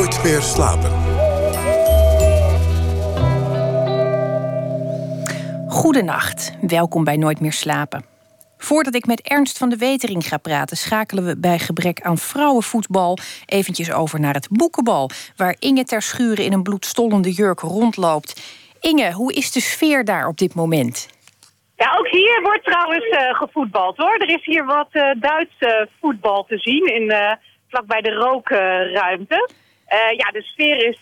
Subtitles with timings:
[0.00, 0.90] Nooit meer slapen.
[5.68, 8.04] Goedenacht, welkom bij Nooit meer slapen.
[8.58, 13.18] Voordat ik met Ernst van de Wetering ga praten, schakelen we bij gebrek aan vrouwenvoetbal
[13.46, 18.42] eventjes over naar het boekenbal, waar Inge ter Schuren in een bloedstollende jurk rondloopt.
[18.80, 21.08] Inge, hoe is de sfeer daar op dit moment?
[21.76, 24.16] Ja, ook hier wordt trouwens uh, gevoetbald hoor.
[24.18, 27.32] Er is hier wat uh, Duitse voetbal te zien, in, uh,
[27.68, 29.48] vlakbij de rookruimte.
[30.16, 30.98] Ja, de sfeer is,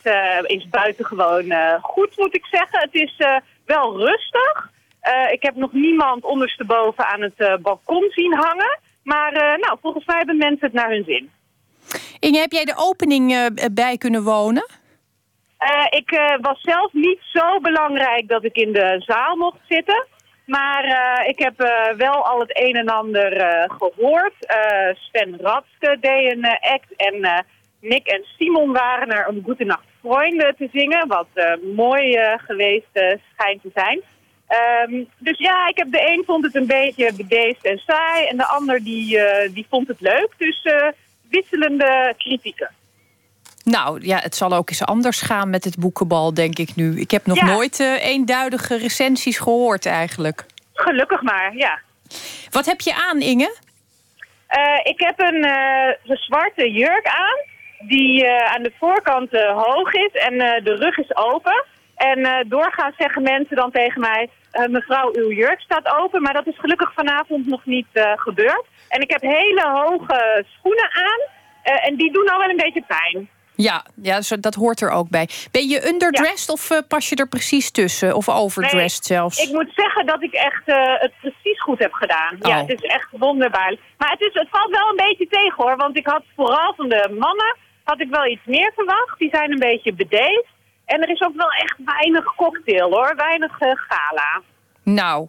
[0.47, 1.53] is buitengewoon
[1.83, 2.81] goed, moet ik zeggen.
[2.81, 3.17] Het is
[3.67, 4.71] wel rustig.
[5.31, 8.79] ik heb nog niemand ondersteboven aan het balkon zien hangen.
[9.03, 11.31] Maar nou, volgens mij hebben mensen het naar hun zin.
[12.19, 14.67] Inge, heb jij de opening bij kunnen wonen?
[15.91, 20.07] ik was zelf niet zo belangrijk dat ik in de zaal mocht zitten.
[20.49, 24.35] Maar uh, ik heb uh, wel al het een en ander uh, gehoord.
[24.93, 27.45] Sven Ratske deed een act en
[27.81, 31.09] Nick en Simon waren er om Goede Nacht Vrienden te zingen.
[31.09, 34.03] Wat mooi geweest schijnt te zijn.
[34.89, 38.27] Um, dus ja, ik heb de een vond het een beetje bedeesd en saai.
[38.27, 39.19] En de ander die,
[39.53, 40.29] die vond het leuk.
[40.37, 40.63] Dus
[41.31, 42.71] wisselende kritieken.
[43.69, 47.01] Nou ja, het zal ook eens anders gaan met het boekenbal, denk ik nu.
[47.01, 50.45] Ik heb nog nooit uh, eenduidige recensies gehoord eigenlijk.
[50.73, 51.79] Gelukkig maar, ja.
[52.51, 53.57] Wat heb je aan, Inge?
[54.57, 57.39] Uh, ik heb een, uh, een, zwarte jurk aan,
[57.79, 61.65] die aan de voorkant hoog is en de rug is open.
[61.95, 64.29] En doorgaans zeggen mensen dan tegen mij,
[64.69, 66.23] mevrouw, uw jurk staat open.
[66.23, 68.65] Maar dat is gelukkig vanavond nog niet gebeurd.
[68.89, 71.21] En ik heb hele hoge schoenen aan
[71.63, 73.29] en die doen al wel een beetje pijn.
[73.61, 75.29] Ja, ja, dat hoort er ook bij.
[75.51, 78.15] Ben je underdressed of uh, pas je er precies tussen?
[78.15, 79.43] Of overdressed zelfs?
[79.43, 82.37] Ik moet zeggen dat ik echt uh, het precies goed heb gedaan.
[82.41, 82.69] Ja, oh.
[82.69, 83.81] het is echt wonderbaarlijk.
[83.97, 85.77] Maar het, is, het valt wel een beetje tegen hoor.
[85.77, 87.57] Want ik had vooral van de mannen
[87.89, 89.19] had ik wel iets meer verwacht.
[89.19, 90.53] Die zijn een beetje bedeesd.
[90.85, 93.13] En er is ook wel echt weinig cocktail hoor.
[93.17, 94.43] Weinig uh, gala.
[94.83, 95.27] Nou,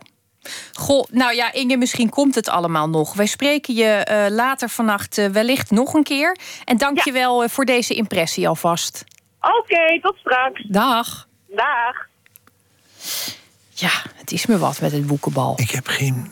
[0.74, 3.14] Goh, nou ja, Inge, misschien komt het allemaal nog.
[3.14, 6.38] Wij spreken je uh, later vannacht uh, wellicht nog een keer.
[6.66, 7.02] En dank ja.
[7.06, 9.04] je wel uh, voor deze impressie alvast.
[9.42, 10.64] Oké, okay, tot straks.
[10.68, 11.28] Dag.
[11.48, 12.08] Dag.
[13.74, 15.54] Ja, het is me wat met het boekenbal.
[15.58, 16.32] Ik heb geen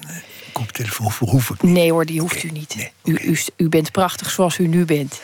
[0.53, 1.73] koptelefoon, hoef ik niet.
[1.73, 2.75] Nee hoor, die hoeft u niet.
[2.75, 3.25] Nee, okay.
[3.25, 5.21] u, u, u bent prachtig zoals u nu bent.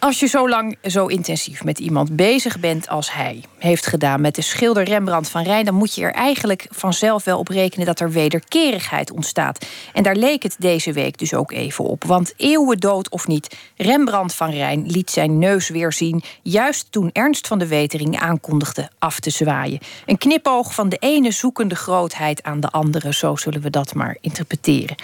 [0.00, 4.34] Als je zo lang zo intensief met iemand bezig bent als hij heeft gedaan met
[4.34, 8.00] de schilder Rembrandt van Rijn, dan moet je er eigenlijk vanzelf wel op rekenen dat
[8.00, 9.66] er wederkerigheid ontstaat.
[9.92, 12.04] En daar leek het deze week dus ook even op.
[12.04, 17.10] Want eeuwen dood of niet, Rembrandt van Rijn liet zijn neus weer zien, juist toen
[17.12, 19.78] Ernst van de Wetering aankondigde af te zwaaien.
[20.06, 24.16] Een knipoog van de ene zoekende grootheid aan de andere, zo zullen we dat maar
[24.20, 24.96] interpreteren.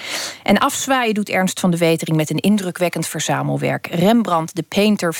[0.42, 3.86] En afzwaaien doet Ernst van de Wetering met een indrukwekkend verzamelwerk.
[3.86, 5.12] Rembrandt, de Painter.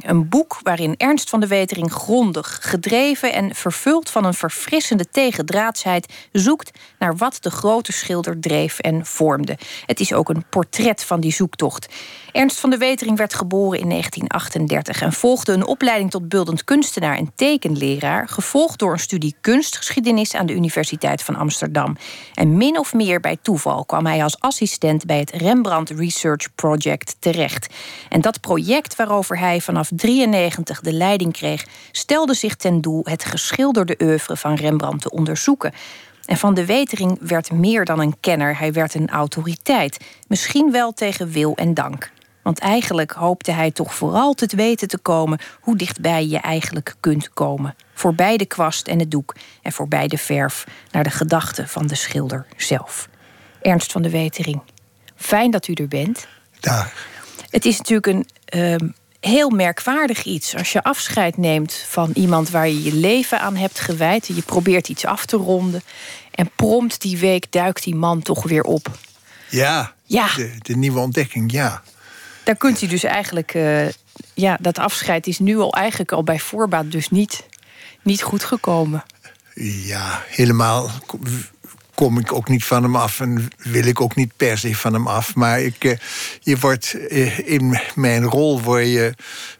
[0.00, 6.12] Een boek waarin Ernst van de Wetering grondig, gedreven en vervuld van een verfrissende tegendraadsheid
[6.32, 9.58] zoekt naar wat de grote schilder dreef en vormde.
[9.86, 11.88] Het is ook een portret van die zoektocht.
[12.32, 17.16] Ernst van de Wetering werd geboren in 1938 en volgde een opleiding tot beeldend kunstenaar
[17.16, 21.96] en tekenleraar, gevolgd door een studie kunstgeschiedenis aan de Universiteit van Amsterdam.
[22.34, 27.16] En min of meer bij toeval kwam hij als assistent bij het Rembrandt Research Project
[27.18, 27.74] terecht.
[28.08, 33.24] En dat project waarover hij vanaf 93 de leiding kreeg, stelde zich ten doel het
[33.24, 35.72] geschilderde oeuvre van Rembrandt te onderzoeken.
[36.24, 40.04] En Van de Wetering werd meer dan een kenner, hij werd een autoriteit.
[40.26, 42.10] Misschien wel tegen wil en dank.
[42.42, 47.30] Want eigenlijk hoopte hij toch vooral te weten te komen hoe dichtbij je eigenlijk kunt
[47.30, 47.74] komen.
[47.94, 51.94] Voorbij de kwast en het doek en voorbij de verf naar de gedachten van de
[51.94, 53.08] schilder zelf.
[53.62, 54.62] Ernst van de Wetering,
[55.16, 56.26] fijn dat u er bent.
[56.60, 56.92] Dag.
[57.50, 62.68] Het is natuurlijk een um, heel merkwaardig iets als je afscheid neemt van iemand waar
[62.68, 64.26] je je leven aan hebt gewijd.
[64.26, 65.82] Je probeert iets af te ronden
[66.30, 68.90] en prompt die week duikt die man toch weer op.
[69.48, 70.34] Ja, ja.
[70.34, 71.82] De, de nieuwe ontdekking, ja
[72.48, 73.54] daar kunt u dus eigenlijk...
[73.54, 73.86] Uh,
[74.34, 77.46] ja, dat afscheid is nu al eigenlijk al bij voorbaat dus niet,
[78.02, 79.04] niet goed gekomen.
[79.84, 80.90] Ja, helemaal
[81.98, 84.92] kom ik ook niet van hem af en wil ik ook niet per se van
[84.92, 85.34] hem af.
[85.34, 85.92] Maar ik, uh,
[86.40, 89.14] je wordt uh, in mijn rol word je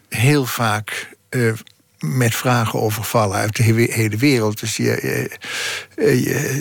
[0.09, 1.17] heel vaak
[1.99, 4.61] met vragen overvallen uit de hele wereld.
[4.61, 5.29] Dus je,
[5.95, 6.59] je,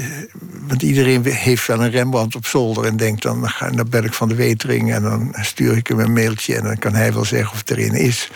[0.68, 4.28] want iedereen heeft wel een Rembrandt op zolder en denkt dan, dan ben ik van
[4.28, 7.52] de Wetering en dan stuur ik hem een mailtje en dan kan hij wel zeggen
[7.52, 8.30] of het erin is.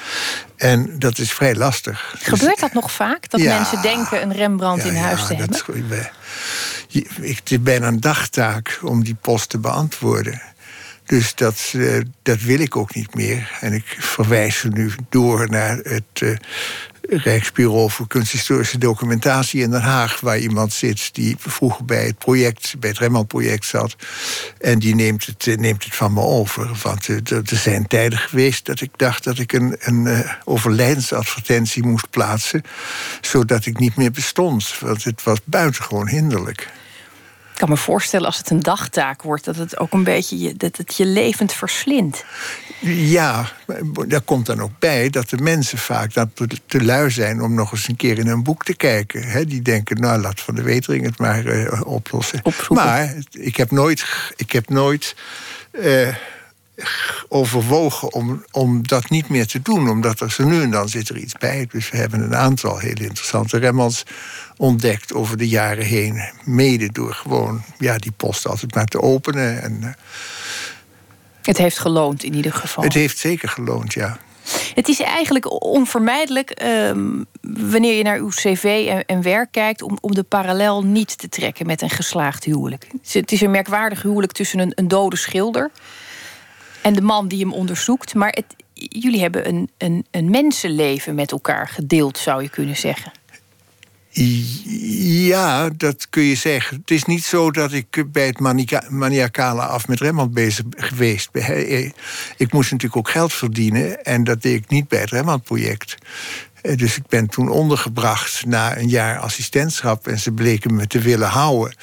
[0.56, 2.16] En dat is vrij lastig.
[2.20, 3.30] Dus Gebeurt dat nog vaak?
[3.30, 6.12] Dat mensen denken een Rembrandt in huis te hebben?
[7.22, 10.42] Het is bijna een dagtaak om die post te beantwoorden.
[11.06, 11.76] Dus dat,
[12.22, 13.58] dat wil ik ook niet meer.
[13.62, 16.40] En ik verwijs ze nu door naar het
[17.14, 22.76] Rijksbureau voor Kunsthistorische Documentatie in Den Haag, waar iemand zit die vroeger bij het project,
[22.80, 23.96] bij het Remmel-project zat.
[24.58, 26.72] En die neemt het, eh, neemt het van me over.
[26.84, 31.84] Want eh, er zijn tijden geweest dat ik dacht dat ik een, een uh, overlijdensadvertentie
[31.84, 32.64] moest plaatsen,
[33.22, 34.80] zodat ik niet meer bestond.
[34.80, 36.70] Want het was buitengewoon hinderlijk.
[37.62, 40.56] Ik kan me voorstellen als het een dagtaak wordt, dat het ook een beetje je,
[40.56, 42.26] dat het je levend verslindt.
[42.80, 43.52] Ja,
[44.08, 46.30] daar komt dan ook bij dat de mensen vaak dat
[46.66, 49.48] te lui zijn om nog eens een keer in een boek te kijken.
[49.48, 52.42] die denken, nou laat Van de Wetering het maar uh, oplossen.
[52.70, 54.06] Maar ik heb nooit,
[54.36, 55.16] ik heb nooit
[55.72, 56.16] uh,
[57.28, 59.90] overwogen om, om dat niet meer te doen.
[59.90, 61.68] Omdat er zo nu en dan zit er iets bij.
[61.72, 64.04] Dus we hebben een aantal hele interessante Remmels
[64.58, 66.22] ontdekt over de jaren heen.
[66.44, 69.62] Mede door gewoon ja, die post altijd maar te openen.
[69.62, 69.90] En, uh,
[71.42, 72.84] het heeft geloond in ieder geval.
[72.84, 74.20] Het heeft zeker geloond, ja.
[74.74, 79.98] Het is eigenlijk onvermijdelijk um, wanneer je naar uw cv en, en, werk kijkt, om,
[80.02, 82.88] om de parallel niet te trekken met een geslaagd huwelijk.
[83.12, 85.72] Het is een merkwaardig huwelijk tussen een, een dode schilder
[86.82, 88.14] en de man die hem onderzoekt.
[88.14, 93.12] Maar het, jullie hebben een, een, een mensenleven met elkaar gedeeld, zou je kunnen zeggen.
[94.14, 96.78] Ja, dat kun je zeggen.
[96.78, 98.40] Het is niet zo dat ik bij het
[98.90, 101.94] maniacale af met Rembrandt bezig geweest ben.
[102.38, 105.98] Ik moest natuurlijk ook geld verdienen en dat deed ik niet bij het Rembrandt-project.
[106.62, 111.00] Eh, dus ik ben toen ondergebracht na een jaar assistentschap en ze bleken me te
[111.00, 111.76] willen houden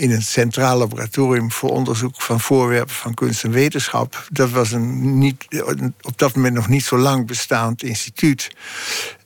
[0.00, 4.26] in een centraal laboratorium voor onderzoek van voorwerpen van kunst en wetenschap.
[4.32, 5.64] Dat was een niet,
[6.02, 8.50] op dat moment nog niet zo lang bestaand instituut.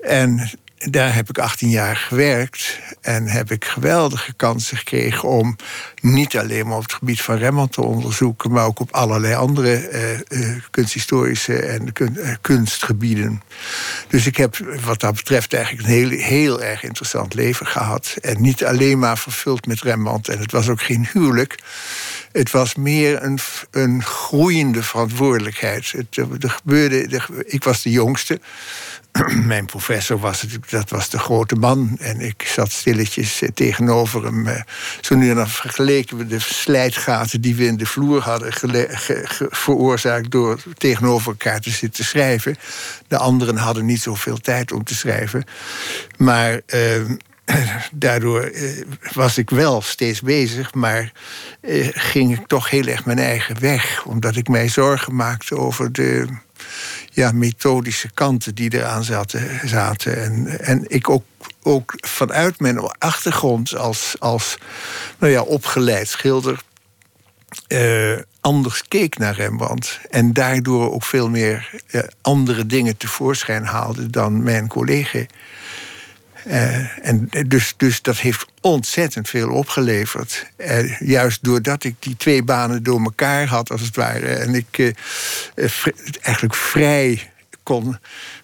[0.01, 5.57] En daar heb ik 18 jaar gewerkt en heb ik geweldige kansen gekregen om
[6.05, 9.77] niet alleen maar op het gebied van Rembrandt te onderzoeken, maar ook op allerlei andere
[9.77, 13.43] eh, eh, kunsthistorische en eh, kunstgebieden.
[14.09, 18.17] Dus ik heb wat dat betreft eigenlijk een heel, heel erg interessant leven gehad.
[18.21, 20.29] En niet alleen maar vervuld met Rembrandt.
[20.29, 21.59] En het was ook geen huwelijk.
[22.33, 23.39] Het was meer een,
[23.71, 25.93] een groeiende verantwoordelijkheid.
[25.93, 28.41] Het, gebeurde, ik was de jongste.
[29.47, 31.97] mijn professor was dat was de grote man.
[32.01, 34.47] En ik zat stilletjes tegenover hem.
[35.01, 38.53] Zo nu en dan vergeleken we de slijtgaten die we in de vloer hadden
[39.51, 42.57] veroorzaakt door tegenover elkaar te zitten schrijven.
[43.09, 45.45] De anderen hadden niet zoveel tijd om te schrijven.
[46.17, 46.61] Maar.
[46.67, 47.17] Ehm,
[47.93, 48.71] daardoor eh,
[49.13, 51.13] was ik wel steeds bezig, maar
[51.93, 54.05] ging ik toch heel erg mijn eigen weg.
[54.05, 56.27] Omdat ik mij zorgen maakte over de
[57.15, 59.69] ja, methodische kanten die eraan zaten.
[59.69, 60.23] zaten.
[60.23, 61.25] En, en ik ook,
[61.63, 64.59] ook vanuit mijn achtergrond als, als
[65.19, 66.61] nou ja, opgeleid schilder.
[67.69, 70.01] Uh, anders keek naar Rembrandt.
[70.11, 75.27] En daardoor ook veel meer uh, andere dingen tevoorschijn haalde dan mijn collega.
[76.47, 80.47] Uh, en dus, dus dat heeft ontzettend veel opgeleverd.
[80.57, 84.27] Uh, juist doordat ik die twee banen door elkaar had, als het ware.
[84.27, 84.93] En ik uh,
[86.21, 87.31] eigenlijk vrij
[87.63, 87.99] kon,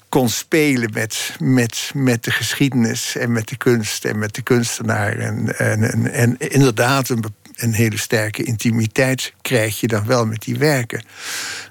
[0.08, 5.18] kon spelen met, met, met de geschiedenis en met de kunst en met de kunstenaar.
[5.18, 7.24] En, en, en, en inderdaad, een,
[7.54, 11.04] een hele sterke intimiteit krijg je dan wel met die werken.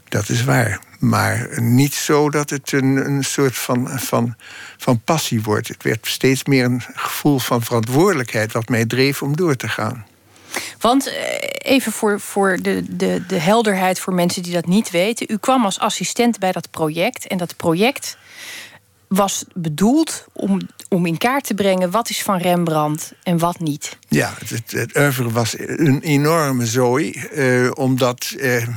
[0.08, 0.80] Dat is waar.
[1.00, 4.36] Maar niet zo dat het een, een soort van, van,
[4.78, 5.68] van passie wordt.
[5.68, 10.06] Het werd steeds meer een gevoel van verantwoordelijkheid wat mij dreef om door te gaan.
[10.80, 11.14] Want eh,
[11.74, 15.28] even voor, voor de, de, de helderheid voor mensen die dat niet weten.
[15.30, 17.28] U kwam als assistent bij dat project.
[17.28, 18.18] En dat project
[19.10, 20.60] was bedoeld om,
[20.90, 23.98] om in kaart te brengen wat is van Rembrandt en wat niet.
[24.08, 27.12] Ja, het, het was een enorme zooi.
[27.12, 28.68] Eh, omdat eh,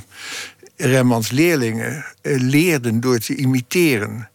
[0.84, 4.28] Rembrandts leerlingen eh, leerden door te imiteren.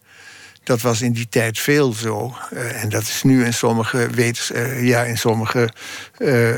[0.64, 2.36] Dat was in die tijd veel zo.
[2.54, 5.70] Uh, en dat is nu in sommige, wetens, uh, ja, in sommige,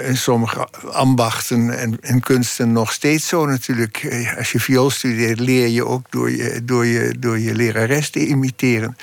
[0.05, 4.25] in sommige ambachten en, en, kunsten nog steeds zo natuurlijk.
[4.37, 8.25] Als je viool studeert, leer je ook door je, door je, door je lerares te
[8.25, 8.97] imiteren.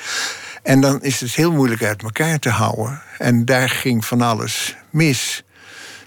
[0.63, 3.03] En dan is het heel moeilijk uit elkaar te houden.
[3.19, 5.45] En daar ging van alles mis.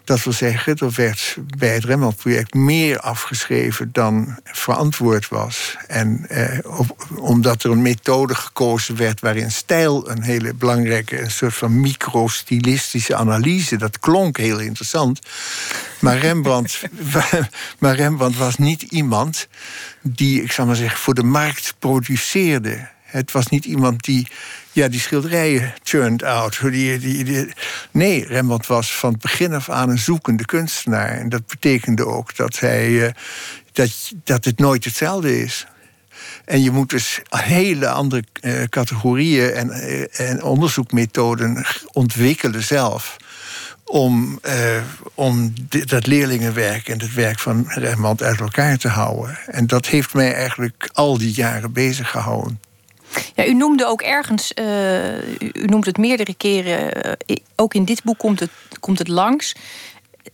[0.10, 5.78] Dat wil zeggen, er werd bij het Rembrandt-project meer afgeschreven dan verantwoord was.
[5.88, 6.60] En eh,
[7.16, 13.16] omdat er een methode gekozen werd waarin stijl een hele belangrijke, een soort van micro-stilistische
[13.16, 15.20] analyse, dat klonk heel interessant.
[16.00, 16.82] Maar Rembrandt,
[17.80, 19.48] maar Rembrandt was niet iemand
[20.01, 24.28] die, ik zal maar zeggen, voor de markt produceerde Het was niet iemand die
[24.71, 26.59] ja, die schilderijen turned out.
[26.61, 27.53] Die, die,
[27.91, 31.09] nee, Rembrandt was van het begin af aan een zoekende kunstenaar.
[31.09, 33.09] En dat betekende ook dat, hij, uh,
[33.71, 35.67] dat, dat het nooit hetzelfde is.
[36.45, 43.17] En je moet dus hele andere uh, categorieën en, uh, en onderzoekmethoden ontwikkelen zelf
[43.83, 44.39] om,
[45.13, 49.38] om dat leerlingenwerk en het werk van Rembrandt uit elkaar te houden.
[49.45, 52.59] En dat heeft mij eigenlijk al die jaren bezig gehouden.
[53.36, 58.04] Ja, u noemde ook ergens, uh, u noemt het meerdere keren, uh, ook in dit
[58.04, 59.56] boek komt het, komt het langs.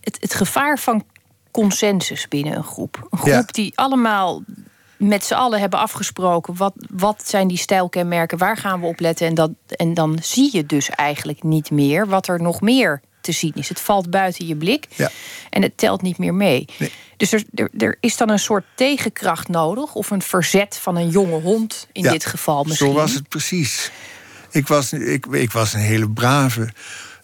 [0.00, 1.04] Het, het gevaar van
[1.50, 3.08] consensus binnen een groep.
[3.10, 3.44] Een groep ja.
[3.46, 4.42] die allemaal
[4.96, 6.56] met z'n allen hebben afgesproken.
[6.56, 8.38] Wat, wat zijn die stijlkenmerken?
[8.38, 9.26] Waar gaan we op letten?
[9.26, 13.32] En, dat, en dan zie je dus eigenlijk niet meer wat er nog meer te
[13.32, 13.68] zien is.
[13.68, 15.10] Het valt buiten je blik ja.
[15.50, 16.68] en het telt niet meer mee.
[16.78, 16.92] Nee.
[17.16, 21.10] Dus er, er, er, is dan een soort tegenkracht nodig, of een verzet van een
[21.10, 22.86] jonge hond in ja, dit geval misschien.
[22.88, 23.90] Zo was het precies.
[24.50, 26.68] Ik was, ik, ik was een hele brave,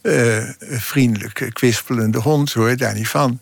[0.03, 3.41] uh, vriendelijke, kwispelende hond, hoor, daar niet van.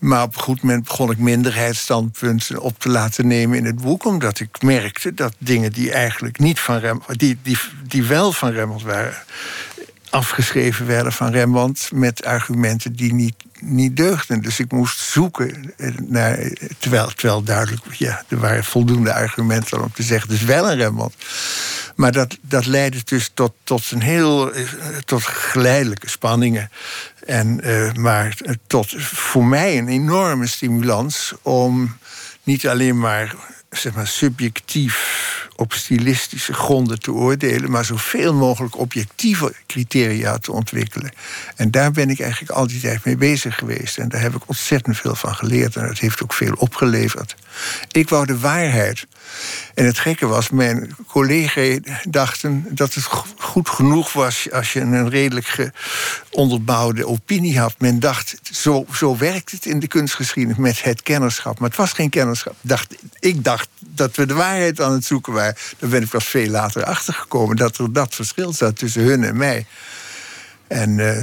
[0.00, 4.04] Maar op een goed moment begon ik minderheidsstandpunten op te laten nemen in het boek.
[4.04, 8.50] Omdat ik merkte dat dingen die eigenlijk niet van Rembrandt, die, die, die wel van
[8.50, 9.14] Rembrandt waren,
[10.10, 14.42] afgeschreven werden van Rembrandt met argumenten die niet, niet deugden.
[14.42, 15.74] Dus ik moest zoeken
[16.06, 16.50] naar.
[16.78, 21.16] Terwijl, terwijl duidelijk, ja, er waren voldoende argumenten om te zeggen: dus wel een Rembrandt.
[21.96, 24.52] Maar dat, dat leidde dus tot, tot een heel.
[25.04, 26.70] tot geleidelijke spanningen.
[27.26, 28.36] En, uh, maar
[28.66, 31.96] tot voor mij een enorme stimulans om
[32.42, 33.34] niet alleen maar
[33.70, 41.12] zeg maar, subjectief op stilistische gronden te oordelen, maar zoveel mogelijk objectieve criteria te ontwikkelen.
[41.56, 43.98] En daar ben ik eigenlijk al die tijd mee bezig geweest.
[43.98, 45.76] En daar heb ik ontzettend veel van geleerd.
[45.76, 47.34] En dat heeft ook veel opgeleverd.
[47.90, 49.06] Ik wou de waarheid.
[49.74, 53.04] En het gekke was, mijn collega's dachten dat het
[53.38, 55.70] goed genoeg was als je een redelijk
[56.30, 57.74] onderbouwde opinie had.
[57.78, 61.58] Men dacht, zo, zo werkt het in de kunstgeschiedenis met het kennerschap.
[61.58, 62.54] Maar het was geen kennerschap.
[62.60, 65.49] Dacht, ik dacht dat we de waarheid aan het zoeken waren.
[65.78, 69.36] Daar ben ik pas veel later achtergekomen dat er dat verschil zat tussen hun en
[69.36, 69.66] mij.
[70.66, 71.16] En uh,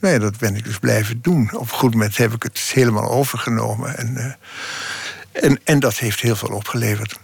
[0.00, 1.50] nou ja, dat ben ik dus blijven doen.
[1.52, 3.96] Op een goed moment heb ik het helemaal overgenomen.
[3.96, 7.18] En, uh, en, en dat heeft heel veel opgeleverd.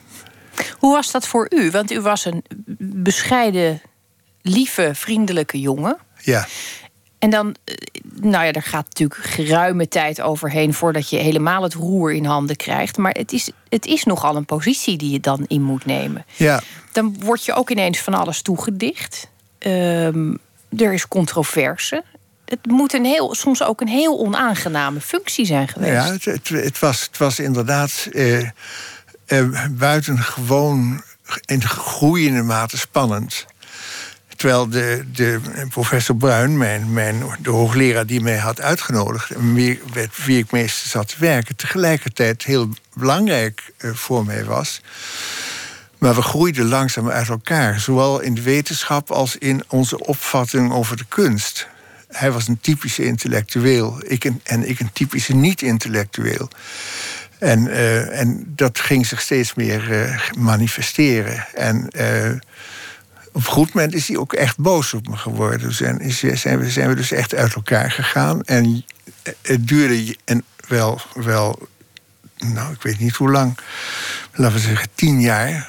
[0.79, 1.71] Hoe was dat voor u?
[1.71, 2.45] Want u was een
[2.79, 3.83] bescheiden,
[4.43, 5.97] lieve, vriendelijke jongen.
[6.21, 6.47] Ja.
[7.25, 7.55] En dan,
[8.21, 12.57] nou ja, er gaat natuurlijk geruime tijd overheen voordat je helemaal het roer in handen
[12.57, 12.97] krijgt.
[12.97, 16.25] Maar het is, het is nogal een positie die je dan in moet nemen.
[16.37, 16.63] Ja.
[16.93, 19.31] Dan word je ook ineens van alles toegedicht.
[19.59, 20.39] Um,
[20.77, 22.05] er is controverse.
[22.45, 25.93] Het moet een heel, soms ook een heel onaangename functie zijn geweest.
[25.93, 28.41] Ja, het, het, het was, het was inderdaad eh,
[29.27, 31.03] eh, buitengewoon
[31.45, 33.47] in groeiende mate spannend.
[34.37, 36.59] Terwijl de, de professor Bruin,
[36.93, 39.31] mijn, de hoogleraar die mij had uitgenodigd...
[39.31, 41.57] en wie, met wie ik meestal zat te werken...
[41.57, 44.81] tegelijkertijd heel belangrijk uh, voor mij was.
[45.99, 47.81] Maar we groeiden langzaam uit elkaar.
[47.81, 51.67] Zowel in de wetenschap als in onze opvatting over de kunst.
[52.09, 56.49] Hij was een typische intellectueel ik een, en ik een typische niet-intellectueel.
[57.39, 61.47] En, uh, en dat ging zich steeds meer uh, manifesteren.
[61.55, 61.89] En
[63.35, 65.77] op een goed moment is hij ook echt boos op me geworden.
[65.79, 68.43] En is, zijn, we, zijn we dus echt uit elkaar gegaan.
[68.43, 68.85] En
[69.43, 71.69] het duurde en wel, wel,
[72.37, 73.59] nou, ik weet niet hoe lang,
[74.33, 75.69] laten we zeggen tien jaar.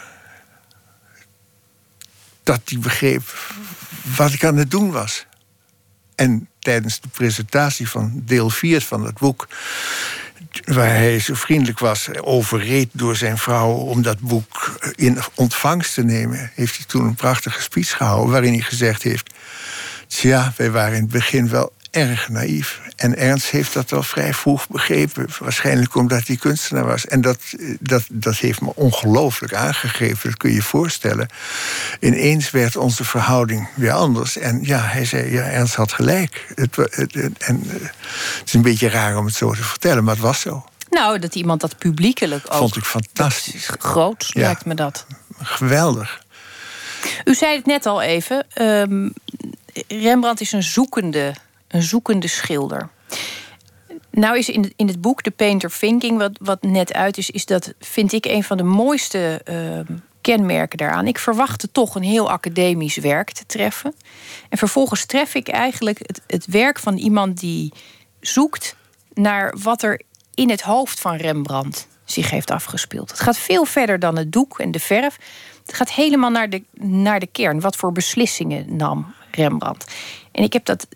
[2.44, 3.54] Dat hij begreep
[4.16, 5.26] wat ik aan het doen was.
[6.16, 9.48] En tijdens de presentatie van deel 4 van het boek
[10.66, 16.04] waar hij zo vriendelijk was, overreed door zijn vrouw om dat boek in ontvangst te
[16.04, 19.34] nemen, heeft hij toen een prachtige speech gehouden waarin hij gezegd heeft:
[20.08, 22.82] Tja, wij waren in het begin wel erg naïef.
[22.96, 25.28] En Ernst heeft dat al vrij vroeg begrepen.
[25.40, 27.06] Waarschijnlijk omdat hij kunstenaar was.
[27.06, 27.40] En dat,
[27.80, 30.30] dat, dat heeft me ongelooflijk aangegrepen.
[30.30, 31.30] Dat kun je je voorstellen.
[32.00, 34.38] Ineens werd onze verhouding weer anders.
[34.38, 36.48] En ja, hij zei, ja, Ernst had gelijk.
[36.56, 40.24] Het, het, en, het is een beetje raar om het zo te vertellen, maar het
[40.24, 40.66] was zo.
[40.90, 42.58] Nou, dat iemand dat publiekelijk ook...
[42.58, 43.70] Vond ik fantastisch.
[43.80, 44.42] Groot, ja.
[44.42, 45.06] lijkt me dat.
[45.42, 46.24] Geweldig.
[47.24, 48.46] U zei het net al even.
[48.62, 49.14] Um,
[49.88, 51.36] Rembrandt is een zoekende
[51.76, 52.90] een zoekende schilder.
[54.12, 57.46] Nou is in, in het boek The Painter Thinking, wat, wat net uit is, is
[57.46, 61.08] dat vind ik een van de mooiste uh, kenmerken daaraan.
[61.08, 63.96] Ik verwachtte toch een heel academisch werk te treffen.
[64.50, 67.74] En vervolgens tref ik eigenlijk het, het werk van iemand die
[68.20, 68.76] zoekt
[69.14, 70.02] naar wat er
[70.34, 73.10] in het hoofd van Rembrandt zich heeft afgespeeld.
[73.10, 75.18] Het gaat veel verder dan het doek en de verf.
[75.66, 77.60] Het gaat helemaal naar de, naar de kern.
[77.60, 79.92] Wat voor beslissingen nam Rembrandt?
[80.32, 80.88] En ik heb dat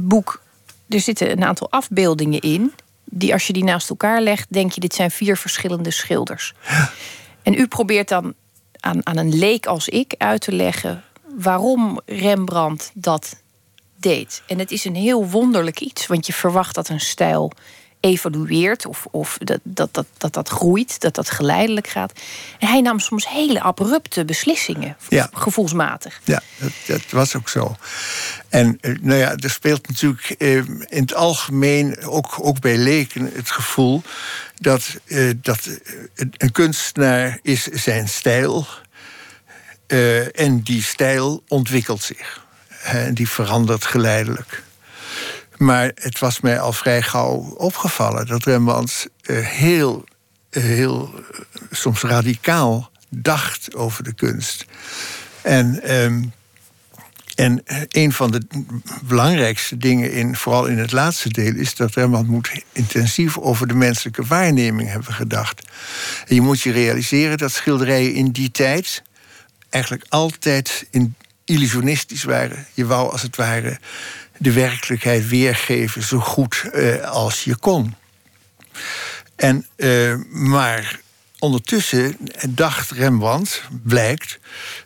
[0.00, 0.42] boek.
[0.88, 2.72] Er zitten een aantal afbeeldingen in.
[3.04, 6.54] Die als je die naast elkaar legt, denk je: dit zijn vier verschillende schilders.
[7.42, 8.34] En u probeert dan
[8.80, 11.02] aan, aan een leek als ik uit te leggen
[11.36, 13.42] waarom Rembrandt dat
[13.96, 14.42] deed.
[14.46, 17.52] En het is een heel wonderlijk iets, want je verwacht dat een stijl
[18.00, 22.12] evolueert of, of dat, dat, dat, dat dat groeit, dat dat geleidelijk gaat.
[22.58, 25.30] En hij nam soms hele abrupte beslissingen, ja.
[25.32, 26.20] gevoelsmatig.
[26.24, 27.76] Ja, dat, dat, was ook zo.
[28.48, 33.30] En eh, nou ja, er speelt natuurlijk eh, in het algemeen, ook, ook bij leken,
[33.34, 34.02] het gevoel
[34.60, 35.68] dat, eh, dat
[36.14, 38.66] een kunstenaar is zijn stijl
[39.88, 42.46] uh, en die stijl ontwikkelt zich.
[42.82, 44.62] En die verandert geleidelijk.
[45.58, 50.04] Maar het was mij al vrij gauw opgevallen dat Rembrandt uh, heel,
[50.50, 51.24] heel
[51.70, 54.64] soms radicaal dacht over de kunst.
[55.42, 56.32] En, um,
[57.34, 58.42] en een van de
[59.04, 63.74] belangrijkste dingen, in, vooral in het laatste deel, is dat Rembrandt moet intensief over de
[63.74, 65.62] menselijke waarneming hebben gedacht.
[66.26, 69.02] En je moet je realiseren dat schilderijen in die tijd
[69.68, 72.66] eigenlijk altijd in illusionistisch waren.
[72.74, 73.78] Je wou als het ware
[74.38, 77.94] de werkelijkheid weergeven zo goed uh, als je kon.
[79.36, 81.00] En, uh, maar
[81.38, 82.16] ondertussen
[82.48, 84.38] dacht Rembrandt, blijkt,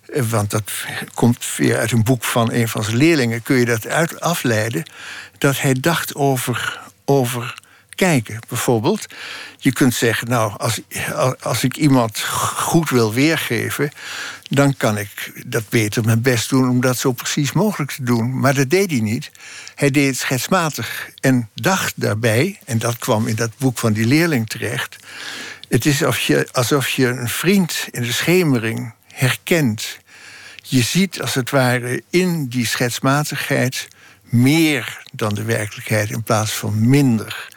[0.06, 0.70] uh, want dat
[1.14, 4.82] komt weer uit een boek van een van zijn leerlingen, kun je dat uit afleiden,
[5.38, 7.54] dat hij dacht over, over
[7.94, 8.38] kijken.
[8.48, 9.06] Bijvoorbeeld,
[9.58, 10.80] je kunt zeggen, nou, als,
[11.40, 12.20] als ik iemand
[12.54, 13.90] goed wil weergeven,
[14.48, 18.40] dan kan ik dat beter mijn best doen om dat zo precies mogelijk te doen.
[18.40, 19.30] Maar dat deed hij niet.
[19.74, 24.06] Hij deed het schetsmatig en dacht daarbij, en dat kwam in dat boek van die
[24.06, 24.96] leerling terecht.
[25.68, 29.98] Het is alsof je, alsof je een vriend in de schemering herkent.
[30.62, 33.88] Je ziet als het ware in die schetsmatigheid
[34.22, 37.48] meer dan de werkelijkheid in plaats van minder.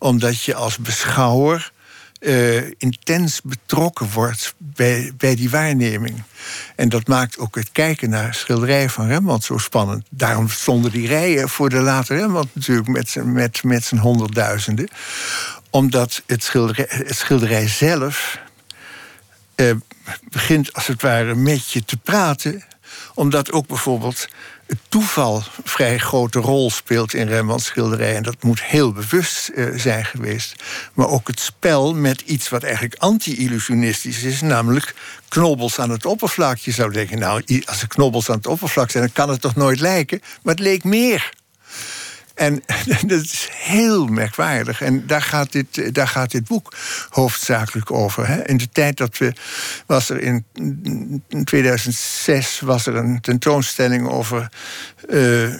[0.00, 1.72] Omdat je als beschouwer
[2.20, 6.22] uh, intens betrokken wordt bij, bij die waarneming.
[6.76, 10.06] En dat maakt ook het kijken naar schilderijen van Rembrandt zo spannend.
[10.10, 14.88] Daarom stonden die rijen voor de late Rembrandt natuurlijk met zijn, met, met zijn honderdduizenden.
[15.70, 18.38] Omdat het schilderij, het schilderij zelf
[19.56, 19.72] uh,
[20.30, 22.64] begint als het ware met je te praten.
[23.14, 24.28] Omdat ook bijvoorbeeld
[24.70, 28.16] het toeval een vrij grote rol speelt in Rembrandts schilderij.
[28.16, 30.62] En dat moet heel bewust uh, zijn geweest.
[30.94, 34.94] Maar ook het spel met iets wat eigenlijk anti-illusionistisch is, namelijk
[35.28, 36.56] knobbels aan het oppervlak.
[36.58, 39.54] Je zou denken, nou, als er knobbels aan het oppervlak zijn, dan kan het toch
[39.54, 40.20] nooit lijken.
[40.42, 41.30] Maar het leek meer.
[42.40, 42.62] En
[43.06, 44.82] dat is heel merkwaardig.
[44.82, 46.74] En daar gaat dit, daar gaat dit boek
[47.08, 48.28] hoofdzakelijk over.
[48.28, 48.46] Hè.
[48.48, 49.32] In de tijd dat we.
[49.86, 50.44] was er in,
[51.44, 54.48] 2006 was er een tentoonstelling over.
[55.08, 55.54] Uh,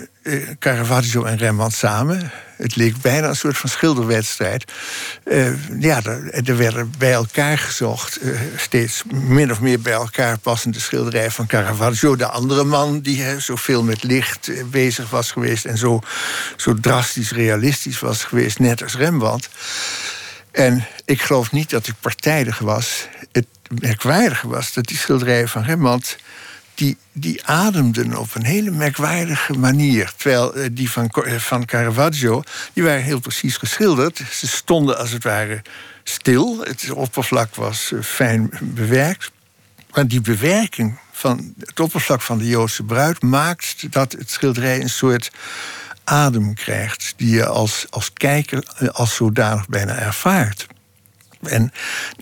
[0.59, 2.31] Caravaggio en Rembrandt samen.
[2.61, 4.73] Het leek bijna een soort van schilderwedstrijd.
[5.25, 10.39] Uh, ja, er, er, werden bij elkaar gezocht, uh, steeds min of meer bij elkaar
[10.39, 12.17] passende schilderijen van Caravaggio.
[12.17, 16.01] De andere man die uh, zoveel met licht bezig was geweest en zo,
[16.57, 19.49] zo drastisch realistisch was geweest, net als Rembrandt.
[20.51, 23.09] En ik geloof niet dat ik partijdig was.
[23.33, 23.47] Het
[23.81, 26.17] merkwaardige was dat die schilderijen van Rembrandt
[26.81, 30.13] die, die ademden op een hele merkwaardige manier.
[30.17, 34.23] Terwijl eh, die van, eh, van Caravaggio, die waren heel precies geschilderd.
[34.31, 35.63] Ze stonden als het ware
[36.05, 36.61] stil.
[36.61, 39.31] Het oppervlak was eh, fijn bewerkt.
[39.95, 44.91] Maar die bewerking van het oppervlak van de Joodse bruid maakt dat het schilderij een
[44.91, 45.31] soort
[46.05, 50.67] adem krijgt, die je als, als kijker als zodanig bijna ervaart.
[51.43, 51.73] En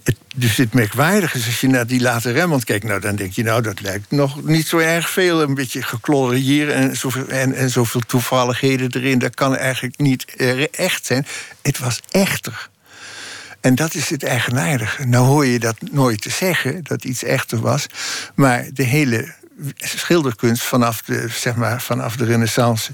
[0.02, 2.84] het, dus het merkwaardige is, als je naar die late Rembrandt kijkt...
[2.84, 5.42] Nou, dan denk je, nou, dat lijkt nog niet zo erg veel.
[5.42, 9.18] Een beetje geklodder hier en zoveel, en, en zoveel toevalligheden erin.
[9.18, 10.24] Dat kan eigenlijk niet
[10.70, 11.26] echt zijn.
[11.62, 12.68] Het was echter.
[13.60, 15.04] En dat is het eigenaardige.
[15.04, 17.86] Nou hoor je dat nooit te zeggen, dat iets echter was.
[18.34, 19.34] Maar de hele
[19.76, 22.92] schilderkunst vanaf de, zeg maar, vanaf de Renaissance.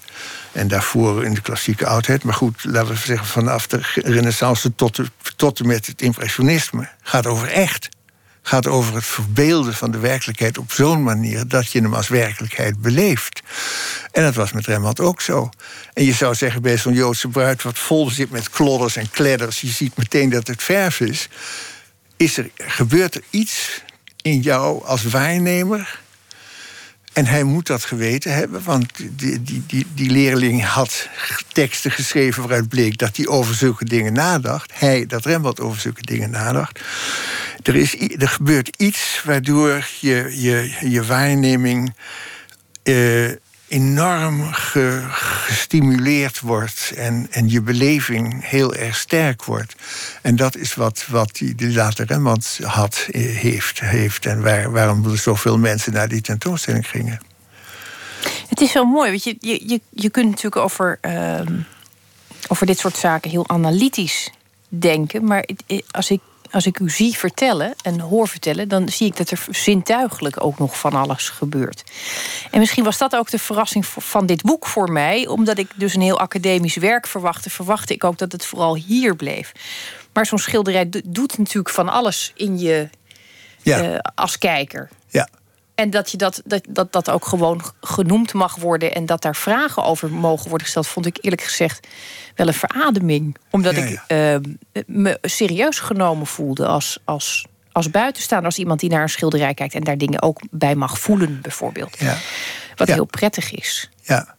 [0.52, 2.24] En daarvoor in de klassieke oudheid.
[2.24, 6.88] Maar goed, laten we zeggen vanaf de Renaissance tot, de, tot en met het Impressionisme.
[7.02, 7.88] Gaat over echt.
[8.42, 12.82] Gaat over het verbeelden van de werkelijkheid op zo'n manier dat je hem als werkelijkheid
[12.82, 13.42] beleeft.
[14.12, 15.50] En dat was met Rembrandt ook zo.
[15.92, 19.60] En je zou zeggen bij zo'n Joodse bruid wat vol zit met klodders en kledders,
[19.60, 21.28] je ziet meteen dat het verf is.
[22.16, 23.82] is er, gebeurt er iets
[24.22, 26.02] in jou als waarnemer
[27.14, 31.08] En hij moet dat geweten hebben, want die, die, die, die leerling had
[31.52, 34.70] teksten geschreven waaruit bleek dat hij over zulke dingen nadacht.
[34.74, 36.80] Hij, dat Rembrandt over zulke dingen nadacht.
[37.62, 41.94] Er, is, er gebeurt iets waardoor je, je, je waarneming
[42.84, 43.30] uh,
[43.68, 49.74] enorm gestimuleerd wordt en, en je beleving heel erg sterk wordt.
[50.22, 55.16] En dat is wat, wat die, later Rembrandt had, eh, heeft, heeft en waar, waarom
[55.16, 57.20] zoveel mensen naar die tentoonstelling gingen.
[58.48, 61.40] Het is zo mooi, weet je, je, je, kunt natuurlijk over, uh,
[62.48, 64.30] over dit soort zaken heel analytisch
[64.68, 65.48] denken, maar
[65.90, 66.20] als ik
[66.54, 70.58] als ik u zie vertellen en hoor vertellen, dan zie ik dat er zintuigelijk ook
[70.58, 71.84] nog van alles gebeurt.
[72.50, 75.94] En misschien was dat ook de verrassing van dit boek voor mij, omdat ik dus
[75.94, 79.52] een heel academisch werk verwachtte, verwachtte ik ook dat het vooral hier bleef.
[80.12, 82.88] Maar zo'n schilderij doet natuurlijk van alles in je
[83.62, 83.92] ja.
[83.92, 84.88] uh, als kijker.
[85.08, 85.28] Ja.
[85.74, 89.36] En dat, je dat, dat, dat dat ook gewoon genoemd mag worden en dat daar
[89.36, 91.86] vragen over mogen worden gesteld, vond ik eerlijk gezegd
[92.34, 93.36] wel een verademing.
[93.50, 94.36] Omdat ik uh,
[94.86, 99.74] me serieus genomen voelde als, als, als buitenstaander, als iemand die naar een schilderij kijkt
[99.74, 101.96] en daar dingen ook bij mag voelen, bijvoorbeeld.
[101.98, 102.16] Ja.
[102.76, 103.90] Wat heel prettig is.
[104.02, 104.36] Ja.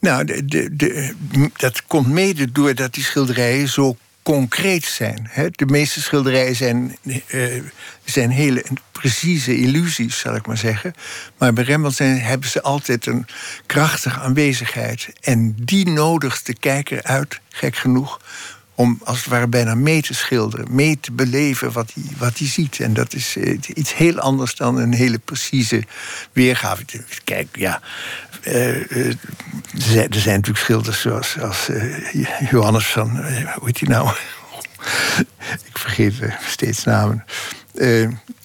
[0.00, 1.14] Nou, de, de, de,
[1.56, 5.30] dat komt mede doordat die schilderijen zo concreet zijn.
[5.50, 7.62] De meeste schilderijen zijn, uh,
[8.04, 10.94] zijn hele precieze illusies, zal ik maar zeggen.
[11.38, 13.26] Maar bij Rembrandt zijn, hebben ze altijd een
[13.66, 15.08] krachtige aanwezigheid.
[15.20, 18.20] En die nodigt de kijker uit, gek genoeg,
[18.74, 22.48] om als het ware bijna mee te schilderen, mee te beleven wat hij, wat hij
[22.48, 22.80] ziet.
[22.80, 25.82] En dat is eh, iets heel anders dan een hele precieze
[26.32, 26.84] weergave.
[27.24, 27.80] Kijk, ja,
[28.42, 29.06] uh, uh,
[29.96, 31.68] er zijn natuurlijk schilders zoals als,
[32.50, 33.10] Johannes van,
[33.54, 34.08] hoe heet hij nou?
[35.70, 36.14] Ik vergeet
[36.48, 37.24] steeds namen.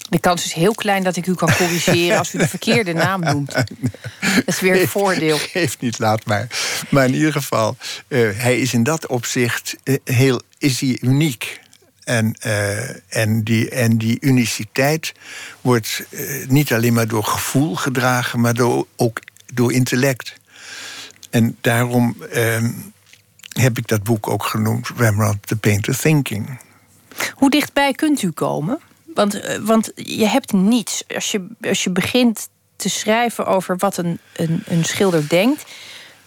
[0.08, 3.20] De kans is heel klein dat ik u kan corrigeren als u de verkeerde naam
[3.20, 3.52] noemt.
[4.20, 5.38] Dat is weer een voordeel.
[5.38, 6.46] Geeft niet, laat maar.
[6.88, 7.76] Maar in ieder geval,
[8.08, 11.60] uh, hij is in dat opzicht uh, heel is hij uniek.
[12.04, 15.12] En, uh, en, die, en die uniciteit
[15.60, 16.04] wordt
[16.48, 19.20] niet alleen maar door gevoel gedragen, maar door, ook
[19.54, 20.36] door intellect.
[21.30, 22.70] En daarom ehm,
[23.48, 26.60] heb ik dat boek ook genoemd, Rembrandt, The Painter Thinking.
[27.34, 28.78] Hoe dichtbij kunt u komen?
[29.14, 31.04] Want, eh, want je hebt niets.
[31.14, 35.64] Als je, als je begint te schrijven over wat een, een, een schilder denkt.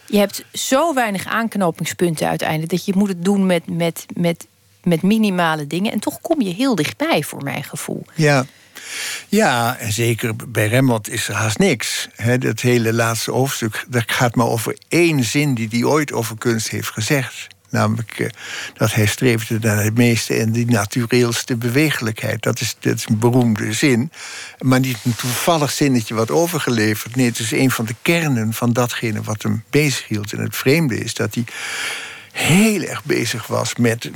[0.06, 2.72] Je hebt zo weinig aanknopingspunten uiteindelijk.
[2.72, 4.48] dat je moet het doen met, met, met,
[4.84, 5.92] met minimale dingen.
[5.92, 8.06] En toch kom je heel dichtbij, voor mijn gevoel.
[8.16, 8.46] Ja.
[9.30, 12.08] Ja, en zeker bij Rembrandt is er haast niks.
[12.16, 16.38] He, dat hele laatste hoofdstuk, dat gaat maar over één zin die hij ooit over
[16.38, 17.48] kunst heeft gezegd.
[17.70, 18.28] Namelijk uh,
[18.74, 22.44] dat hij streefde naar het meeste en die natuureelste bewegelijkheid.
[22.44, 24.12] Dat is, dat is een beroemde zin.
[24.60, 27.16] Maar niet een toevallig zinnetje wat overgeleverd.
[27.16, 30.34] Nee, het is een van de kernen van datgene wat hem bezighield.
[30.34, 31.44] En het vreemde is dat hij
[32.32, 34.10] heel erg bezig was met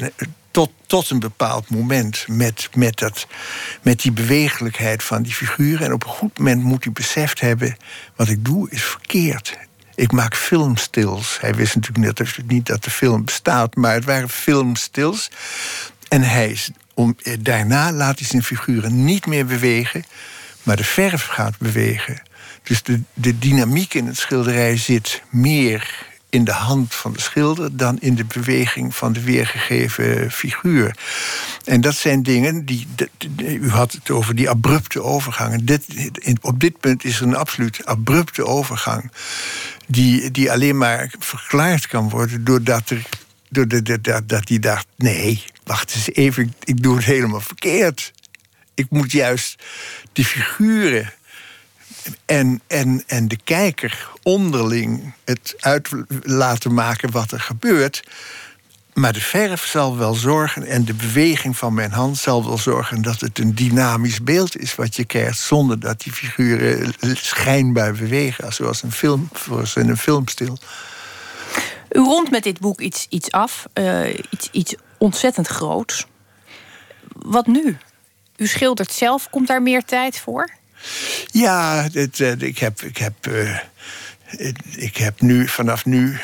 [0.56, 3.28] tot, tot een bepaald moment met, met, dat,
[3.82, 5.86] met die bewegelijkheid van die figuren.
[5.86, 7.78] En op een goed moment moet hij beseft hebben:
[8.16, 9.58] wat ik doe is verkeerd.
[9.96, 11.38] Ik maak filmstils.
[11.42, 15.30] Hij wist natuurlijk net niet dat de film bestaat, maar het waren filmstils.
[16.08, 16.58] En hij
[16.94, 20.04] om, eh, daarna laat hij zijn figuren niet meer bewegen,
[20.64, 22.22] maar de verf gaat bewegen.
[22.64, 27.78] Dus de, de dynamiek in het schilderij zit meer in de hand van de schilder
[27.78, 30.96] dan in de beweging van de weergegeven figuur.
[31.64, 32.88] En dat zijn dingen die.
[33.38, 35.66] U had het over die abrupte overgangen.
[35.66, 35.86] Dit,
[36.42, 39.12] op dit punt is er een absoluut abrupte overgang
[39.88, 43.02] die, die alleen maar verklaard kan worden doordat er.
[44.26, 48.12] Dat, hij dacht: nee, wacht eens even, ik doe het helemaal verkeerd.
[48.74, 49.64] Ik moet juist
[50.14, 51.14] die figuren
[52.26, 55.90] en, en, en de kijker onderling het uit
[56.22, 58.04] laten maken wat er gebeurt.
[58.94, 63.02] Maar de verf zal wel zorgen en de beweging van mijn hand zal wel zorgen
[63.02, 68.54] dat het een dynamisch beeld is wat je krijgt, zonder dat die figuren schijnbaar bewegen,
[68.54, 69.30] zoals een film,
[69.76, 70.58] in een filmstil.
[71.90, 76.06] U rondt met dit boek iets, iets af, uh, iets, iets ontzettend groots.
[77.12, 77.78] Wat nu?
[78.38, 80.50] U schildert zelf, komt daar meer tijd voor?
[81.32, 83.60] Ja, uh, ik, heb, ik, heb, uh,
[84.76, 86.18] ik heb nu, vanaf nu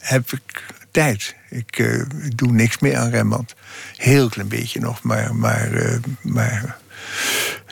[0.00, 1.34] heb ik tijd.
[1.50, 3.54] Ik, uh, ik, doe niks meer aan Rembrandt.
[3.96, 5.34] Heel klein beetje nog, maar.
[5.34, 6.78] maar, maar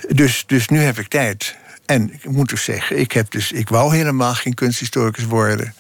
[0.09, 1.57] dus, dus nu heb ik tijd.
[1.87, 5.74] En ik moet dus zeggen, ik, heb dus, ik wou helemaal geen kunsthistoricus worden.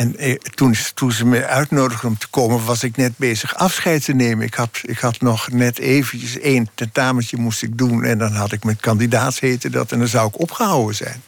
[0.00, 4.04] En eh, toen, toen ze me uitnodigden om te komen, was ik net bezig afscheid
[4.04, 4.46] te nemen.
[4.46, 8.04] Ik had, ik had nog net eventjes één tentametje moest ik doen.
[8.04, 9.92] En dan had ik mijn kandidaat heette dat.
[9.92, 11.22] En dan zou ik opgehouden zijn.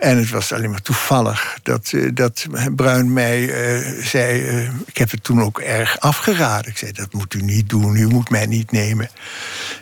[0.00, 4.42] En het was alleen maar toevallig dat, uh, dat Bruin mij uh, zei.
[4.42, 6.70] Uh, ik heb het toen ook erg afgeraden.
[6.70, 9.10] Ik zei: Dat moet u niet doen, u moet mij niet nemen.